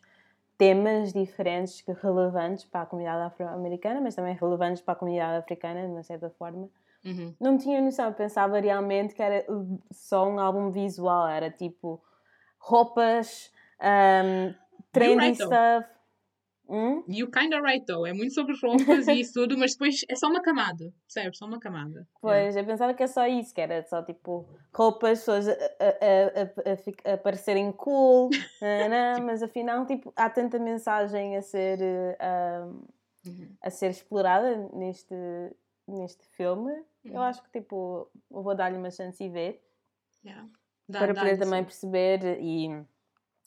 temas 0.56 1.12
diferentes 1.12 1.80
que 1.80 1.90
relevantes 1.90 2.64
para 2.64 2.82
a 2.82 2.86
comunidade 2.86 3.22
afro-americana, 3.22 4.00
mas 4.00 4.14
também 4.14 4.36
relevantes 4.36 4.82
para 4.82 4.92
a 4.92 4.96
comunidade 4.96 5.38
africana, 5.38 5.80
de 5.80 5.88
uma 5.88 6.04
certa 6.04 6.30
forma. 6.30 6.68
Uhum. 7.04 7.34
Não 7.40 7.58
tinha 7.58 7.80
noção, 7.80 8.12
pensava 8.12 8.60
realmente 8.60 9.12
que 9.12 9.22
era 9.22 9.44
só 9.90 10.28
um 10.28 10.38
álbum 10.38 10.70
visual, 10.70 11.26
era 11.26 11.50
tipo 11.50 12.00
roupas, 12.58 13.50
um, 13.80 14.54
trendy 14.92 15.34
stuff. 15.34 15.88
Hum? 16.70 17.02
You 17.08 17.28
kinda 17.28 17.60
right, 17.60 17.84
though. 17.84 18.06
É 18.06 18.12
muito 18.12 18.32
sobre 18.32 18.54
roupas 18.62 19.08
e 19.08 19.20
isso 19.20 19.34
tudo, 19.34 19.58
mas 19.58 19.72
depois 19.72 20.02
é 20.08 20.14
só 20.14 20.28
uma 20.28 20.40
camada, 20.40 20.94
percebes? 21.02 21.36
Só 21.36 21.46
uma 21.46 21.58
camada. 21.58 22.06
Pois, 22.20 22.54
eu 22.54 22.64
pensava 22.64 22.94
que 22.94 23.02
é 23.02 23.08
só 23.08 23.26
isso, 23.26 23.52
que 23.52 23.60
era 23.60 23.82
só 23.88 24.00
tipo 24.04 24.46
roupas, 24.72 25.18
pessoas 25.18 25.48
a, 25.48 25.52
a, 25.52 27.10
a, 27.10 27.14
a, 27.14 27.18
parecerem 27.18 27.72
cool, 27.72 28.30
não, 28.62 29.26
mas 29.26 29.42
afinal 29.42 29.84
tipo, 29.84 30.12
há 30.14 30.30
tanta 30.30 30.60
mensagem 30.60 31.36
a 31.36 31.42
ser, 31.42 31.80
uh, 31.80 32.86
uhum. 33.26 33.48
a 33.60 33.68
ser 33.68 33.90
explorada 33.90 34.56
neste, 34.72 35.14
neste 35.88 36.24
filme. 36.28 36.70
Uhum. 37.04 37.14
Eu 37.14 37.22
acho 37.22 37.42
que 37.42 37.50
tipo, 37.50 38.08
eu 38.30 38.42
vou 38.42 38.54
dar-lhe 38.54 38.78
uma 38.78 38.92
chance 38.92 39.22
e 39.24 39.28
ver. 39.28 39.60
Yeah. 40.24 40.48
Dá, 40.88 41.00
para 41.00 41.14
poder 41.14 41.36
também 41.36 41.60
sim. 41.60 41.64
perceber 41.64 42.40
e 42.40 42.84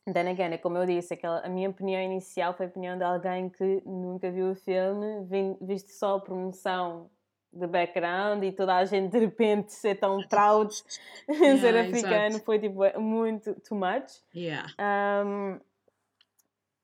Then 0.06 0.30
again, 0.30 0.54
é 0.54 0.58
como 0.58 0.78
eu 0.78 0.86
disse, 0.86 1.14
aquela, 1.14 1.40
a 1.40 1.50
minha 1.50 1.70
opinião 1.70 2.02
inicial 2.02 2.54
foi 2.54 2.66
a 2.66 2.70
opinião 2.70 2.98
de 2.98 3.04
alguém 3.04 3.50
que 3.50 3.82
nunca 3.86 4.30
viu 4.30 4.52
o 4.52 4.56
filme, 4.56 5.26
visto 5.62 5.92
só 5.92 6.18
a 6.18 6.20
promoção 6.20 7.10
de 7.54 7.68
background 7.68 8.44
e 8.44 8.52
toda 8.52 8.76
a 8.76 8.84
gente 8.84 9.12
de 9.12 9.20
repente 9.20 9.72
ser 9.72 9.96
tão 9.96 10.20
proud 10.28 10.74
yeah, 11.30 11.62
ser 11.62 11.78
africano 11.78 12.40
foi 12.40 12.60
tipo 12.60 12.80
muito 13.00 13.54
too 13.62 13.78
much. 13.78 14.22
Yeah. 14.36 14.68
Um, 15.26 15.60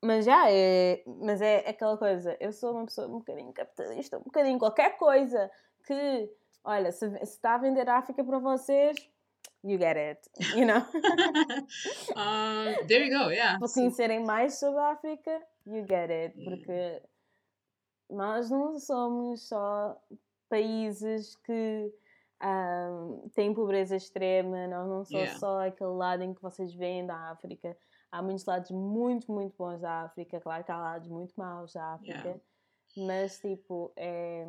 mas 0.02 0.24
já 0.24 0.50
é, 0.50 1.04
mas 1.06 1.42
é 1.42 1.58
aquela 1.68 1.98
coisa, 1.98 2.38
eu 2.40 2.54
sou 2.54 2.72
uma 2.72 2.86
pessoa 2.86 3.08
um 3.08 3.20
bocadinho 3.20 3.52
capitalista, 3.52 4.18
um 4.18 4.24
bocadinho 4.24 4.58
qualquer 4.58 4.98
coisa 4.98 5.52
que, 5.86 6.32
olha, 6.64 6.90
se, 6.94 7.10
se 7.10 7.24
está 7.24 7.56
a 7.56 7.58
vender 7.58 7.90
África 7.90 8.24
para 8.24 8.40
vocês, 8.40 8.96
you 9.64 9.78
get 9.78 9.98
it, 9.98 10.28
you 10.56 10.66
know? 10.66 10.86
uh, 12.16 12.74
there 12.88 13.04
you 13.04 13.12
go, 13.12 13.30
yeah. 13.30 13.58
Para 13.60 13.68
conhecerem 13.68 14.24
mais 14.26 14.60
sobre 14.60 14.80
a 14.80 14.92
África, 14.92 15.42
you 15.66 15.86
get 15.88 16.10
it, 16.10 16.34
porque 16.44 17.02
nós 18.10 18.50
não 18.50 18.80
somos 18.80 19.48
só 19.48 19.98
países 20.50 21.36
que 21.38 21.94
um, 22.42 23.30
têm 23.36 23.54
pobreza 23.54 23.96
extrema, 23.96 24.68
nós 24.68 24.88
não 24.88 25.06
somos 25.06 25.12
yeah. 25.12 25.40
só 25.40 25.68
aquele 25.68 25.92
lado 25.92 26.24
em 26.24 26.34
que 26.34 26.42
vocês 26.42 26.74
veem 26.74 27.06
da 27.06 27.32
África. 27.32 27.78
Há 28.12 28.24
muitos 28.24 28.46
lados 28.46 28.72
muito, 28.72 29.32
muito 29.32 29.56
bons 29.56 29.82
da 29.82 30.04
África, 30.04 30.40
claro 30.40 30.64
que 30.64 30.72
há 30.72 30.78
lados 30.78 31.08
muito 31.10 31.34
maus 31.38 31.74
da 31.74 31.94
África, 31.94 32.18
yeah. 32.18 32.42
mas 32.98 33.40
tipo, 33.40 33.92
é, 33.96 34.48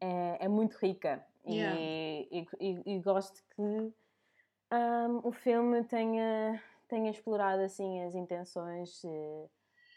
é, 0.00 0.44
é 0.44 0.48
muito 0.48 0.74
rica 0.76 1.24
Yeah. 1.46 1.78
E, 1.78 2.46
e, 2.60 2.82
e, 2.94 3.00
gosto 3.00 3.42
que 3.54 3.62
um, 3.62 3.92
o 5.22 5.32
filme 5.32 5.84
tenha, 5.84 6.62
tenha 6.88 7.10
explorado 7.10 7.62
assim 7.62 8.02
as 8.02 8.14
intenções 8.14 9.02
uh, 9.04 9.50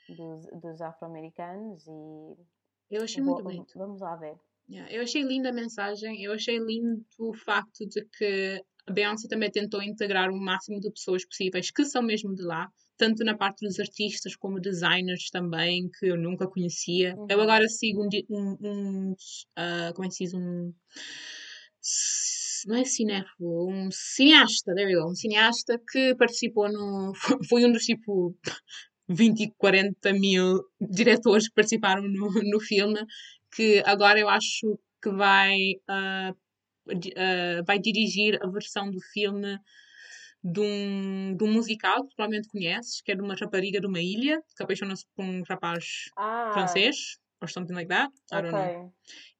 dos, 0.09 0.45
dos 0.61 0.81
afro-americanos 0.81 1.87
e 1.87 2.37
eu 2.89 3.03
achei 3.03 3.21
muito 3.21 3.43
bonito. 3.43 3.77
Vamos 3.77 4.01
lá 4.01 4.15
ver. 4.15 4.37
Yeah. 4.69 4.91
Eu 4.91 5.03
achei 5.03 5.21
linda 5.23 5.49
a 5.49 5.53
mensagem, 5.53 6.21
eu 6.23 6.33
achei 6.33 6.57
lindo 6.57 7.05
o 7.17 7.33
facto 7.33 7.87
de 7.87 8.03
que 8.05 8.63
a 8.85 8.91
Beyoncé 8.91 9.27
também 9.27 9.51
tentou 9.51 9.81
integrar 9.81 10.29
o 10.29 10.37
máximo 10.37 10.79
de 10.79 10.89
pessoas 10.91 11.25
possíveis 11.25 11.71
que 11.71 11.85
são 11.85 12.01
mesmo 12.01 12.35
de 12.35 12.43
lá, 12.43 12.69
tanto 12.97 13.23
na 13.23 13.37
parte 13.37 13.65
dos 13.65 13.79
artistas 13.79 14.35
como 14.35 14.59
designers 14.59 15.29
também, 15.29 15.89
que 15.99 16.07
eu 16.07 16.17
nunca 16.17 16.47
conhecia. 16.47 17.15
Uhum. 17.15 17.27
Eu 17.29 17.41
agora 17.41 17.67
sigo 17.67 18.03
um, 18.03 18.09
um, 18.29 18.57
um 18.61 19.11
uh, 19.11 19.93
como 19.93 20.05
é 20.05 20.09
que 20.09 20.15
se 20.15 20.23
diz, 20.25 20.33
um 20.33 20.73
não 22.65 22.75
é 22.75 22.83
cinéfilo, 22.83 23.69
um 23.69 23.89
cineasta, 23.91 24.73
there 24.73 24.91
you 24.91 25.01
go, 25.01 25.11
um 25.11 25.15
cineasta 25.15 25.79
que 25.91 26.15
participou 26.15 26.71
no. 26.71 27.13
Foi 27.49 27.63
um 27.65 27.71
dos 27.71 27.83
tipo 27.83 28.35
20 29.07 29.41
e 29.41 29.51
40 29.57 30.13
mil 30.13 30.63
diretores 30.81 31.47
que 31.47 31.55
participaram 31.55 32.03
no, 32.03 32.29
no 32.29 32.59
filme, 32.59 32.99
que 33.55 33.81
agora 33.85 34.19
eu 34.19 34.27
acho 34.27 34.77
que 35.01 35.09
vai, 35.11 35.57
uh, 35.89 36.31
uh, 36.91 37.63
vai 37.65 37.79
dirigir 37.79 38.37
a 38.43 38.49
versão 38.49 38.91
do 38.91 38.99
filme 39.13 39.57
de 40.51 40.61
um, 40.61 41.35
de 41.35 41.43
um 41.43 41.51
musical 41.51 42.07
que 42.07 42.15
provavelmente 42.15 42.47
conheces, 42.47 43.01
que 43.01 43.11
é 43.11 43.15
de 43.15 43.21
uma 43.21 43.35
rapariga 43.35 43.81
de 43.81 43.87
uma 43.87 43.99
ilha 43.99 44.41
que 44.55 44.63
apaixona-se 44.63 45.05
por 45.15 45.25
um 45.25 45.43
rapaz 45.43 46.05
ah. 46.17 46.51
francês, 46.53 47.17
or 47.41 47.49
something 47.49 47.73
like 47.73 47.89
that. 47.89 48.11
I 48.31 48.37
okay. 48.37 48.41
don't 48.41 48.51
know. 48.51 48.93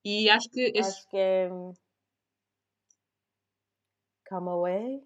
E 0.04 0.30
acho 0.30 0.50
que. 0.50 0.72
Esse... 0.76 0.90
Acho 0.90 1.10
que 1.10 1.18
é. 1.18 1.50
Come 4.30 4.50
Away. 4.50 5.02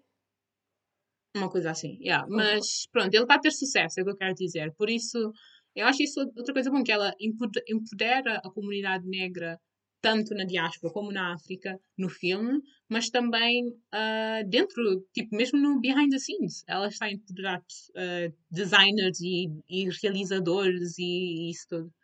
Uma 1.34 1.48
coisa 1.48 1.70
assim, 1.70 1.96
yeah. 2.02 2.26
mas 2.28 2.86
pronto, 2.92 3.14
ele 3.14 3.22
está 3.22 3.36
a 3.36 3.40
ter 3.40 3.52
sucesso, 3.52 3.98
é 3.98 4.02
o 4.02 4.04
que 4.04 4.10
eu 4.10 4.16
quero 4.16 4.34
dizer. 4.34 4.74
Por 4.76 4.90
isso, 4.90 5.32
eu 5.74 5.86
acho 5.86 6.02
isso 6.02 6.20
outra 6.36 6.52
coisa 6.52 6.70
bom, 6.70 6.82
que 6.82 6.92
ela 6.92 7.14
empodera 7.18 8.36
a 8.44 8.50
comunidade 8.50 9.08
negra 9.08 9.58
tanto 10.02 10.34
na 10.34 10.44
diáspora 10.44 10.92
como 10.92 11.12
na 11.12 11.32
África, 11.32 11.80
no 11.96 12.08
filme, 12.08 12.60
mas 12.88 13.08
também 13.08 13.68
uh, 13.68 14.48
dentro, 14.48 15.06
tipo, 15.14 15.34
mesmo 15.34 15.58
no 15.58 15.80
behind 15.80 16.10
the 16.10 16.18
scenes. 16.18 16.64
Ela 16.66 16.88
está 16.88 17.06
a 17.06 17.12
empoderar 17.12 17.60
uh, 17.60 18.34
designers 18.50 19.20
e, 19.20 19.48
e 19.68 19.88
realizadores 20.02 20.98
e, 20.98 21.02
e, 21.04 21.50
isso 21.50 21.66
tudo. 21.68 21.94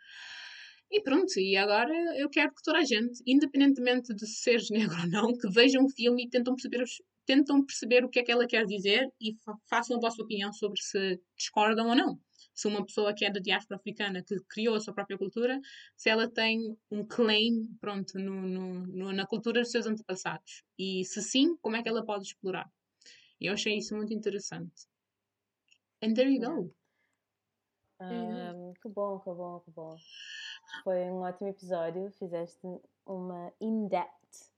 E 0.90 1.02
pronto, 1.02 1.38
e 1.38 1.56
agora 1.56 1.92
eu 2.16 2.30
quero 2.30 2.54
que 2.54 2.62
toda 2.62 2.78
a 2.78 2.84
gente, 2.84 3.20
independentemente 3.26 4.14
de 4.14 4.26
seres 4.26 4.70
negro 4.70 4.96
ou 5.00 5.08
não, 5.08 5.36
que 5.36 5.50
vejam 5.50 5.84
o 5.84 5.90
filme 5.90 6.24
e 6.24 6.30
tentam 6.30 6.54
perceber, 6.54 6.84
tentam 7.28 7.62
perceber 7.62 8.06
o 8.06 8.08
que 8.08 8.18
é 8.18 8.22
que 8.22 8.32
ela 8.32 8.46
quer 8.46 8.64
dizer 8.64 9.12
e 9.20 9.36
fa 9.44 9.54
façam 9.68 9.98
a 9.98 10.00
vossa 10.00 10.22
opinião 10.22 10.50
sobre 10.50 10.80
se 10.80 11.20
discordam 11.36 11.90
ou 11.90 11.94
não. 11.94 12.18
Se 12.54 12.66
uma 12.66 12.84
pessoa 12.84 13.14
que 13.14 13.22
é 13.26 13.30
da 13.30 13.38
diáspora 13.38 13.78
africana, 13.78 14.24
que 14.24 14.34
criou 14.48 14.74
a 14.74 14.80
sua 14.80 14.94
própria 14.94 15.18
cultura, 15.18 15.60
se 15.94 16.08
ela 16.08 16.26
tem 16.26 16.74
um 16.90 17.06
claim, 17.06 17.68
pronto, 17.80 18.18
no, 18.18 18.40
no, 18.40 18.86
no, 18.86 19.12
na 19.12 19.26
cultura 19.26 19.60
dos 19.60 19.70
seus 19.70 19.86
antepassados. 19.86 20.64
E 20.78 21.04
se 21.04 21.22
sim, 21.22 21.54
como 21.60 21.76
é 21.76 21.82
que 21.82 21.88
ela 21.88 22.02
pode 22.02 22.24
explorar? 22.24 22.68
Eu 23.38 23.52
achei 23.52 23.76
isso 23.76 23.94
muito 23.94 24.14
interessante. 24.14 24.88
And 26.02 26.14
there 26.14 26.32
you 26.32 26.40
go. 26.40 26.74
Um, 28.00 28.72
que 28.80 28.88
bom, 28.88 29.20
que 29.20 29.30
bom, 29.30 29.60
que 29.60 29.70
bom. 29.70 29.96
Foi 30.82 31.10
um 31.10 31.20
ótimo 31.20 31.48
episódio. 31.48 32.10
Fizeste 32.12 32.66
uma 33.06 33.52
in-depth 33.60 34.50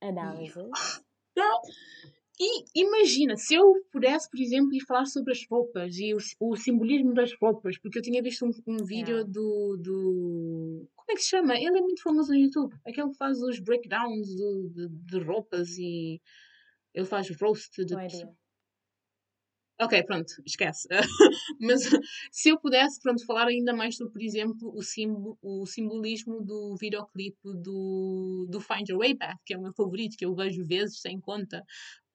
análise. 0.00 0.58
Não. 1.36 1.60
E 2.38 2.64
imagina, 2.74 3.36
se 3.36 3.54
eu 3.54 3.74
pudesse, 3.92 4.28
por 4.28 4.40
exemplo, 4.40 4.74
ir 4.74 4.84
falar 4.84 5.06
sobre 5.06 5.32
as 5.32 5.46
roupas 5.48 5.96
e 5.98 6.12
o, 6.12 6.18
o 6.40 6.56
simbolismo 6.56 7.14
das 7.14 7.32
roupas, 7.40 7.78
porque 7.78 7.98
eu 7.98 8.02
tinha 8.02 8.20
visto 8.20 8.44
um, 8.44 8.50
um 8.66 8.84
vídeo 8.84 9.18
yeah. 9.18 9.30
do, 9.30 9.76
do. 9.76 10.88
Como 10.96 11.12
é 11.12 11.14
que 11.14 11.22
se 11.22 11.30
chama? 11.30 11.54
Ele 11.54 11.78
é 11.78 11.80
muito 11.80 12.02
famoso 12.02 12.32
no 12.32 12.38
YouTube. 12.38 12.74
Aquele 12.84 13.10
que 13.10 13.16
faz 13.16 13.40
os 13.40 13.60
breakdowns 13.60 14.26
de, 14.26 14.68
de, 14.70 14.88
de 14.88 15.18
roupas 15.20 15.78
e. 15.78 16.20
Ele 16.92 17.06
faz 17.06 17.28
roast 17.40 17.84
de. 17.84 17.94
Ok, 19.80 20.04
pronto, 20.04 20.32
esquece. 20.46 20.86
Mas 21.60 21.82
se 22.30 22.48
eu 22.48 22.58
pudesse, 22.60 23.00
pronto, 23.00 23.26
falar 23.26 23.48
ainda 23.48 23.72
mais 23.72 23.96
sobre, 23.96 24.12
por 24.12 24.22
exemplo, 24.22 24.72
o, 24.72 24.82
símbolo, 24.82 25.36
o 25.42 25.66
simbolismo 25.66 26.40
do 26.44 26.76
videoclipe 26.76 27.36
do, 27.42 28.46
do 28.48 28.60
Find 28.60 28.88
Your 28.88 29.00
Way 29.00 29.14
Back, 29.14 29.40
que 29.44 29.52
é 29.52 29.58
o 29.58 29.62
meu 29.62 29.72
favorito, 29.72 30.16
que 30.16 30.24
eu 30.24 30.32
vejo 30.32 30.64
vezes 30.64 31.00
sem 31.00 31.20
conta. 31.20 31.60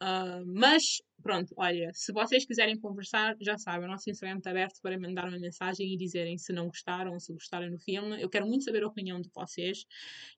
Uh, 0.01 0.45
mas, 0.45 1.01
pronto, 1.21 1.53
olha, 1.57 1.91
se 1.93 2.13
vocês 2.13 2.45
quiserem 2.45 2.79
conversar, 2.79 3.35
já 3.41 3.57
sabem, 3.57 3.89
o 3.89 3.91
nosso 3.91 4.09
Instagram 4.09 4.37
está 4.37 4.51
aberto 4.51 4.79
para 4.81 4.97
mandar 4.97 5.27
uma 5.27 5.37
mensagem 5.37 5.93
e 5.93 5.97
dizerem 5.97 6.37
se 6.37 6.53
não 6.53 6.67
gostaram 6.67 7.11
ou 7.11 7.19
se 7.19 7.33
gostaram 7.33 7.69
do 7.69 7.77
filme. 7.77 8.21
Eu 8.21 8.29
quero 8.29 8.47
muito 8.47 8.63
saber 8.63 8.83
a 8.83 8.87
opinião 8.87 9.19
de 9.19 9.29
vocês. 9.35 9.83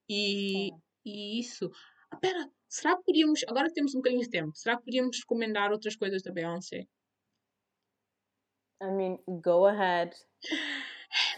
E, 0.10 0.71
é. 0.71 0.75
e 1.05 1.39
isso. 1.39 1.69
Ah, 2.10 2.17
pera, 2.17 2.49
será 2.67 2.97
que 2.97 3.03
podíamos, 3.03 3.41
agora 3.47 3.67
que 3.67 3.75
temos 3.75 3.93
um 3.93 3.99
bocadinho 3.99 4.23
de 4.23 4.29
tempo, 4.29 4.51
será 4.55 4.75
que 4.75 4.86
podíamos 4.86 5.19
recomendar 5.19 5.71
outras 5.71 5.95
coisas 5.95 6.23
da 6.23 6.31
Beyoncé? 6.31 6.88
I 8.82 8.91
mean, 8.91 9.20
go 9.41 9.67
ahead. 9.67 10.12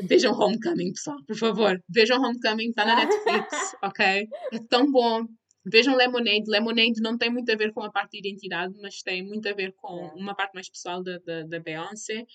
Vejam 0.08 0.34
Homecoming, 0.34 0.94
pessoal, 0.94 1.18
por 1.28 1.36
favor. 1.36 1.84
Vejam 1.90 2.22
Homecoming, 2.22 2.70
está 2.70 2.86
na 2.86 2.96
Netflix, 2.96 3.76
ok? 3.84 4.28
É 4.52 4.60
tão 4.70 4.92
bom. 4.92 5.26
Vejam 5.66 5.96
Lemonade. 5.96 6.44
Lemonade 6.48 7.02
não 7.02 7.18
tem 7.18 7.30
muito 7.30 7.52
a 7.52 7.56
ver 7.56 7.74
com 7.74 7.82
a 7.82 7.92
parte 7.92 8.12
de 8.12 8.30
identidade, 8.30 8.74
mas 8.82 9.02
tem 9.02 9.24
muito 9.24 9.48
a 9.50 9.54
ver 9.54 9.74
com 9.74 10.08
uma 10.16 10.36
parte 10.36 10.54
mais 10.54 10.70
pessoal 10.70 11.02
da, 11.04 11.18
da, 11.20 11.44
da 11.44 11.60
Beyoncé. 11.60 12.26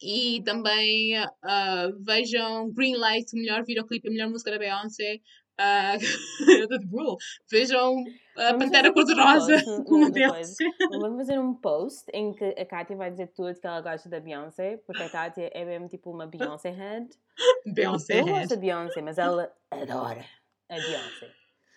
E 0.00 0.42
também 0.42 1.16
uh, 1.20 2.04
vejam 2.04 2.72
Green 2.72 2.96
Light, 2.96 3.32
o 3.32 3.36
melhor 3.38 3.64
videoclipe, 3.64 4.08
a 4.08 4.10
melhor 4.10 4.30
música 4.30 4.50
da 4.50 4.58
Beyoncé. 4.58 5.20
Uh, 5.62 7.16
vejam 7.50 8.04
a 8.36 8.54
Pantera 8.54 8.92
Cor-de-Rosa 8.92 9.84
com 9.84 10.06
a 10.06 10.10
Beyoncé. 10.10 10.64
Vamos 10.90 11.18
fazer 11.18 11.38
um 11.38 11.54
post 11.54 12.10
em 12.12 12.32
que 12.32 12.44
a 12.44 12.64
Kátia 12.64 12.96
vai 12.96 13.10
dizer 13.10 13.28
tudo 13.28 13.54
que 13.54 13.66
ela 13.66 13.80
gosta 13.80 14.08
da 14.08 14.18
Beyoncé, 14.18 14.78
porque 14.78 15.02
a 15.02 15.10
Kátia 15.10 15.50
é 15.52 15.64
mesmo 15.64 15.88
tipo 15.88 16.10
uma 16.10 16.26
Beyoncé 16.26 16.70
head. 16.70 17.08
Beyoncé 17.66 18.20
Eu 18.20 18.26
gosto 18.26 18.48
da 18.48 18.56
Beyoncé, 18.56 19.02
mas 19.02 19.18
ela 19.18 19.52
adora 19.70 20.24
a 20.70 20.74
Beyoncé. 20.74 21.30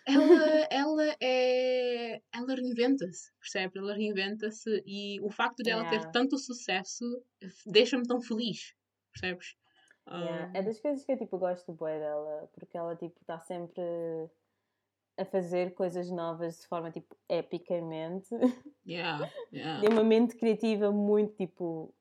Ela, 0.08 0.68
ela 0.70 1.16
é. 1.20 2.22
Ela 2.34 2.56
reinventa-se, 2.56 3.32
percebe? 3.40 3.80
Ela 3.80 3.96
reinventa-se 3.96 4.84
e 4.86 5.20
o 5.22 5.30
facto 5.30 5.64
de 5.64 5.72
ela 5.72 5.84
yeah. 5.84 6.00
ter 6.00 6.12
tanto 6.12 6.38
sucesso 6.38 7.04
deixa-me 7.66 8.08
tão 8.08 8.22
feliz, 8.22 8.74
percebes? 9.12 9.56
Yeah. 10.08 10.52
É 10.54 10.62
das 10.62 10.80
coisas 10.80 11.04
que 11.04 11.12
eu 11.12 11.18
tipo, 11.18 11.38
gosto 11.38 11.74
bem 11.74 12.00
dela, 12.00 12.50
porque 12.54 12.78
ela 12.78 12.96
tipo 12.96 13.20
está 13.22 13.40
sempre 13.40 13.82
a 15.18 15.26
fazer 15.26 15.74
coisas 15.74 16.12
novas 16.12 16.60
de 16.60 16.68
forma 16.68 16.92
tipo 16.92 17.16
epicamente. 17.30 18.30
Yeah, 18.88 19.32
yeah. 19.52 19.82
Tem 19.82 19.90
uma 19.90 20.04
mente 20.04 20.36
criativa 20.36 20.92
muito 20.92 21.36
tipo 21.36 21.92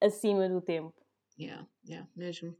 acima 0.00 0.48
do 0.48 0.62
tempo. 0.62 0.94
Yeah, 1.38 1.68
yeah, 1.86 2.08
mesmo. 2.16 2.56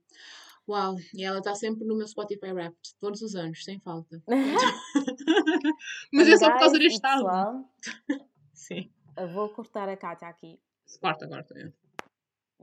Uau, 0.68 0.96
e 1.14 1.24
ela 1.24 1.38
está 1.38 1.54
sempre 1.54 1.86
no 1.86 1.96
meu 1.96 2.06
Spotify 2.06 2.52
Wrapped, 2.52 2.94
todos 3.00 3.22
os 3.22 3.34
anos, 3.34 3.64
sem 3.64 3.80
falta. 3.80 4.22
Mas 6.12 6.28
é 6.28 6.36
só 6.36 6.50
por 6.50 6.58
causa 6.58 6.78
deste 6.78 7.06
álbum. 7.06 7.64
Sim. 8.52 8.92
Eu 9.16 9.28
vou 9.28 9.48
cortar 9.48 9.88
a 9.88 9.96
Kátia 9.96 10.28
aqui. 10.28 10.60
Corta, 11.00 11.26
corta, 11.26 11.58
é. 11.58 11.72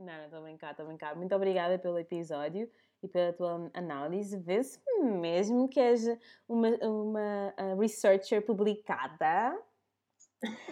Não, 0.00 0.16
não, 0.16 0.24
estou 0.24 0.38
a 0.38 0.42
brincar, 0.42 0.70
estou 0.70 0.84
a 0.84 0.88
brincar. 0.88 1.14
Muito 1.14 1.34
obrigada 1.34 1.78
pelo 1.78 1.98
episódio 1.98 2.68
e 3.02 3.08
pela 3.08 3.32
tua 3.34 3.70
análise. 3.74 4.36
Vê-se 4.38 4.80
mesmo 5.02 5.68
que 5.68 5.78
és 5.78 6.06
uma, 6.48 6.68
uma 6.82 7.54
researcher 7.78 8.44
publicada. 8.44 9.56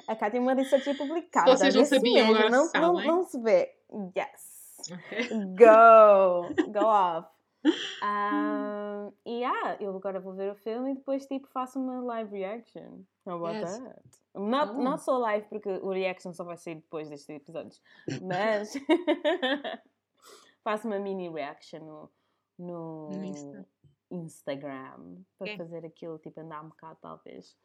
A 0.07 0.17
Cá 0.17 0.31
tem 0.31 0.41
uma 0.41 0.55
researcher 0.55 0.97
publicada. 0.97 1.55
Vocês 1.55 1.75
não 1.75 1.85
sabiam, 1.85 2.29
agora 2.29 2.49
não, 2.49 2.71
não, 2.73 2.93
não 3.05 3.25
se 3.25 3.39
vê. 3.41 3.77
Yes. 4.17 4.81
Okay. 4.91 5.29
Go! 5.55 6.55
Go 6.73 6.87
off. 6.87 7.29
Um, 7.67 9.13
e 9.27 9.45
ah, 9.45 9.77
eu 9.81 9.95
agora 9.95 10.21
vou 10.21 10.33
ver 10.33 10.53
o 10.53 10.55
filme 10.55 10.93
e 10.93 10.95
depois 10.95 11.27
tipo 11.27 11.49
faço 11.49 11.79
uma 11.79 12.01
live 12.01 12.31
reaction. 12.31 13.03
How 13.27 13.37
about 13.37 13.59
yes. 13.59 13.79
that? 13.79 14.01
Not, 14.39 14.73
oh. 14.73 14.83
not 14.83 15.03
so 15.03 15.19
live 15.19 15.47
porque 15.49 15.69
o 15.69 15.91
reaction 15.91 16.33
só 16.33 16.45
vai 16.45 16.57
sair 16.57 16.77
depois 16.77 17.09
destes 17.09 17.29
episódios. 17.29 17.83
Mas 18.23 18.73
faço 20.63 20.87
uma 20.87 20.99
mini 20.99 21.29
reaction 21.29 21.81
no, 21.81 22.11
no, 22.59 23.11
no 23.11 23.25
Insta. 23.25 23.69
Instagram 24.11 25.23
para 25.37 25.53
okay. 25.53 25.57
fazer 25.57 25.85
aquilo 25.85 26.19
tipo 26.19 26.41
andar 26.41 26.65
um 26.65 26.69
bocado 26.69 26.99
talvez. 27.01 27.57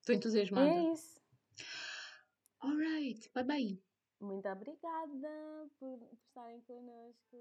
Estou 0.00 0.14
ah, 0.14 0.16
entusiasmada. 0.16 0.68
É 0.68 0.92
isso. 0.92 1.20
Alright, 2.62 3.30
bye 3.34 3.44
bye. 3.44 3.82
Muito 4.20 4.48
obrigada 4.48 5.70
por, 5.78 5.98
por 5.98 6.12
estarem 6.12 6.60
connosco. 6.62 7.36